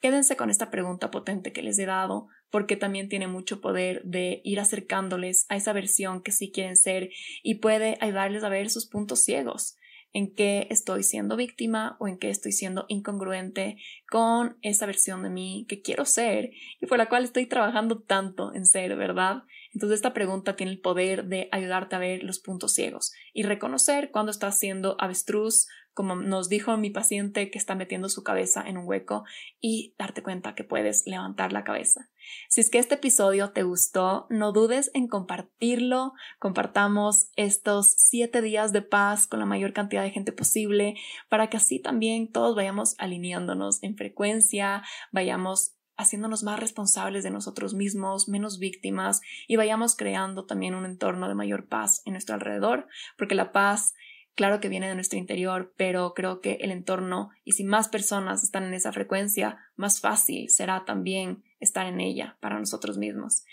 quédense 0.00 0.36
con 0.36 0.50
esta 0.50 0.70
pregunta 0.70 1.10
potente 1.10 1.52
que 1.52 1.62
les 1.62 1.78
he 1.78 1.86
dado 1.86 2.28
porque 2.50 2.76
también 2.76 3.08
tiene 3.08 3.26
mucho 3.26 3.60
poder 3.60 4.02
de 4.04 4.40
ir 4.44 4.60
acercándoles 4.60 5.46
a 5.48 5.56
esa 5.56 5.72
versión 5.72 6.22
que 6.22 6.32
sí 6.32 6.50
quieren 6.50 6.76
ser 6.76 7.10
y 7.42 7.56
puede 7.56 7.96
ayudarles 8.00 8.44
a 8.44 8.48
ver 8.48 8.70
sus 8.70 8.86
puntos 8.86 9.22
ciegos, 9.22 9.76
en 10.12 10.34
qué 10.34 10.66
estoy 10.70 11.02
siendo 11.02 11.36
víctima 11.36 11.96
o 12.00 12.08
en 12.08 12.18
qué 12.18 12.30
estoy 12.30 12.52
siendo 12.52 12.84
incongruente 12.88 13.76
con 14.08 14.56
esa 14.62 14.86
versión 14.86 15.22
de 15.22 15.30
mí 15.30 15.66
que 15.68 15.82
quiero 15.82 16.04
ser 16.04 16.50
y 16.80 16.86
por 16.86 16.98
la 16.98 17.08
cual 17.08 17.24
estoy 17.24 17.46
trabajando 17.46 18.00
tanto 18.00 18.52
en 18.54 18.66
ser, 18.66 18.96
¿verdad? 18.96 19.44
Entonces 19.72 19.96
esta 19.96 20.12
pregunta 20.12 20.56
tiene 20.56 20.72
el 20.72 20.80
poder 20.80 21.26
de 21.26 21.48
ayudarte 21.52 21.94
a 21.94 22.00
ver 22.00 22.24
los 22.24 22.40
puntos 22.40 22.74
ciegos 22.74 23.12
y 23.32 23.44
reconocer 23.44 24.10
cuando 24.10 24.32
estás 24.32 24.58
siendo 24.58 24.96
avestruz 24.98 25.68
como 25.94 26.14
nos 26.14 26.48
dijo 26.48 26.76
mi 26.76 26.90
paciente 26.90 27.50
que 27.50 27.58
está 27.58 27.74
metiendo 27.74 28.08
su 28.08 28.22
cabeza 28.22 28.62
en 28.66 28.78
un 28.78 28.86
hueco 28.86 29.24
y 29.60 29.94
darte 29.98 30.22
cuenta 30.22 30.54
que 30.54 30.64
puedes 30.64 31.06
levantar 31.06 31.52
la 31.52 31.64
cabeza. 31.64 32.08
Si 32.48 32.60
es 32.60 32.70
que 32.70 32.78
este 32.78 32.94
episodio 32.96 33.50
te 33.50 33.62
gustó, 33.62 34.26
no 34.30 34.52
dudes 34.52 34.90
en 34.94 35.08
compartirlo, 35.08 36.12
compartamos 36.38 37.30
estos 37.36 37.94
siete 37.96 38.42
días 38.42 38.72
de 38.72 38.82
paz 38.82 39.26
con 39.26 39.40
la 39.40 39.46
mayor 39.46 39.72
cantidad 39.72 40.02
de 40.02 40.10
gente 40.10 40.32
posible 40.32 40.94
para 41.28 41.48
que 41.48 41.56
así 41.56 41.80
también 41.80 42.30
todos 42.30 42.54
vayamos 42.54 42.94
alineándonos 42.98 43.82
en 43.82 43.96
frecuencia, 43.96 44.82
vayamos 45.12 45.76
haciéndonos 46.00 46.42
más 46.42 46.58
responsables 46.58 47.24
de 47.24 47.30
nosotros 47.30 47.74
mismos, 47.74 48.28
menos 48.28 48.58
víctimas 48.58 49.20
y 49.46 49.56
vayamos 49.56 49.96
creando 49.96 50.46
también 50.46 50.74
un 50.74 50.86
entorno 50.86 51.28
de 51.28 51.34
mayor 51.34 51.66
paz 51.66 52.02
en 52.06 52.12
nuestro 52.14 52.34
alrededor, 52.34 52.88
porque 53.18 53.34
la 53.34 53.52
paz 53.52 53.94
claro 54.34 54.60
que 54.60 54.68
viene 54.68 54.88
de 54.88 54.94
nuestro 54.94 55.18
interior, 55.18 55.72
pero 55.76 56.14
creo 56.14 56.40
que 56.40 56.58
el 56.60 56.70
entorno 56.70 57.30
y 57.44 57.52
si 57.52 57.64
más 57.64 57.88
personas 57.88 58.42
están 58.42 58.64
en 58.64 58.74
esa 58.74 58.92
frecuencia, 58.92 59.58
más 59.76 60.00
fácil 60.00 60.48
será 60.50 60.84
también 60.84 61.42
estar 61.60 61.86
en 61.86 62.00
ella 62.00 62.38
para 62.40 62.58
nosotros 62.58 62.98
mismos. 62.98 63.44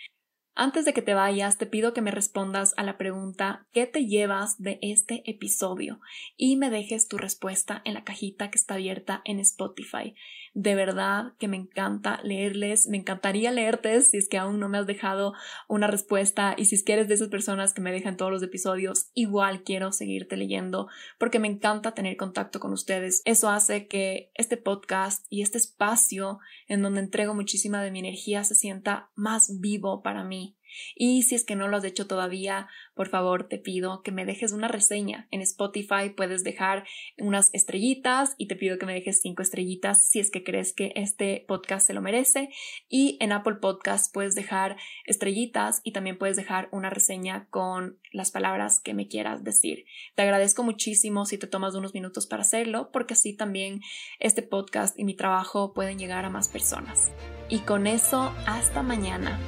Antes 0.60 0.86
de 0.86 0.94
que 0.94 1.04
te 1.04 1.13
vayas, 1.13 1.60
te 1.60 1.68
pido 1.68 1.94
que 1.94 2.02
me 2.02 2.10
respondas 2.10 2.74
a 2.78 2.84
la 2.84 2.98
pregunta 2.98 3.68
¿qué 3.74 3.86
te 3.86 4.08
llevas 4.08 4.58
de 4.58 4.80
este 4.82 5.22
episodio? 5.30 6.00
y 6.36 6.56
me 6.56 6.72
dejes 6.72 7.08
tu 7.08 7.20
respuesta 7.20 7.84
en 7.86 7.94
la 7.94 8.04
cajita 8.04 8.50
que 8.50 8.58
está 8.58 8.74
abierta 8.74 9.22
en 9.24 9.40
Spotify. 9.40 10.16
De 10.60 10.74
verdad 10.74 11.34
que 11.38 11.48
me 11.48 11.56
encanta 11.56 12.20
leerles, 12.24 12.88
me 12.88 12.98
encantaría 12.98 13.52
leerte 13.52 14.02
si 14.02 14.17
es 14.17 14.28
que 14.28 14.39
aún 14.39 14.60
no 14.60 14.70
me 14.70 14.80
has 14.80 14.88
dejado 14.88 15.34
una 15.67 15.86
respuesta 15.86 16.56
y 16.58 16.65
si 16.65 16.74
es 16.74 16.84
que 16.84 16.93
eres 16.93 17.08
de 17.08 17.13
esas 17.13 17.28
personas 17.28 17.76
que 17.76 17.82
me 17.82 17.91
dejan 17.91 18.17
todos 18.17 18.32
los 18.32 18.41
episodios, 18.41 19.12
igual 19.13 19.62
quiero 19.62 19.91
seguirte 19.91 20.36
leyendo 20.36 20.88
porque 21.20 21.38
me 21.38 21.48
encanta 21.48 21.93
tener 21.93 22.17
contacto 22.17 22.60
con 22.60 22.74
ustedes. 22.74 23.22
Eso 23.26 23.52
hace 23.52 23.86
que 23.86 24.32
este 24.34 24.58
podcast 24.58 25.28
y 25.30 25.43
este 25.43 25.60
espacio 25.60 26.39
en 26.67 26.82
donde 26.82 27.02
entrego 27.02 27.36
muchísima 27.36 27.84
de 27.84 27.91
mi 27.91 28.00
energía 28.00 28.43
se 28.43 28.56
sienta 28.56 29.12
más 29.13 29.60
vivo 29.60 30.02
para 30.02 30.24
mí. 30.24 30.58
Y 30.95 31.23
si 31.23 31.36
es 31.36 31.43
que 31.43 31.56
no 31.56 31.67
lo 31.67 31.77
has 31.77 31.84
hecho 31.84 32.08
todavía, 32.08 32.67
por 32.95 33.10
favor 33.10 33.47
te 33.47 33.58
pido 33.58 34.01
que 34.01 34.12
me 34.12 34.25
dejes 34.25 34.51
una 34.51 34.67
reseña. 34.67 35.27
En 35.32 35.41
Spotify 35.41 36.10
puedes 36.15 36.43
dejar 36.43 36.86
unas 37.17 37.49
estrellitas 37.53 38.36
y 38.38 38.47
te 38.47 38.56
pido 38.56 38.77
que 38.77 38.86
me 38.86 38.93
dejes 38.93 39.21
cinco 39.21 39.41
estrellitas 39.41 40.08
si 40.10 40.19
es 40.19 40.32
que 40.32 40.43
crees 40.43 40.73
que 40.73 40.91
este 40.95 41.45
podcast 41.47 41.88
se 41.88 41.93
lo 41.93 42.01
merece. 42.01 42.49
Y 42.89 43.17
en 43.19 43.32
Apple 43.32 43.56
Podcast 43.62 44.13
puedes 44.13 44.36
dejar 44.36 44.77
estrellitas 45.06 45.82
y 45.84 45.91
también 45.91 46.17
puedes 46.17 46.38
dejar 46.38 46.69
una 46.71 46.89
reseña 46.89 47.47
con 47.49 47.99
las 48.12 48.32
palabras 48.32 48.80
que 48.80 48.93
me 48.93 49.08
quieras 49.08 49.43
decir. 49.43 49.86
Te 50.15 50.23
agradezco 50.23 50.63
muchísimo 50.63 51.25
si 51.25 51.38
te 51.38 51.47
tomas 51.47 51.75
unos 51.75 51.93
minutos 51.93 52.27
para 52.27 52.41
hacerlo 52.41 52.89
porque 52.91 53.13
así 53.13 53.36
también 53.36 53.82
este 54.19 54.41
podcast 54.41 54.97
y 54.97 55.03
mi 55.03 55.15
trabajo 55.15 55.73
pueden 55.73 55.99
llegar 55.99 56.25
a 56.25 56.30
más 56.30 56.49
personas. 56.49 57.12
Y 57.49 57.60
con 57.60 57.88
eso, 57.88 58.34
hasta 58.45 58.84
mañana. 58.84 59.39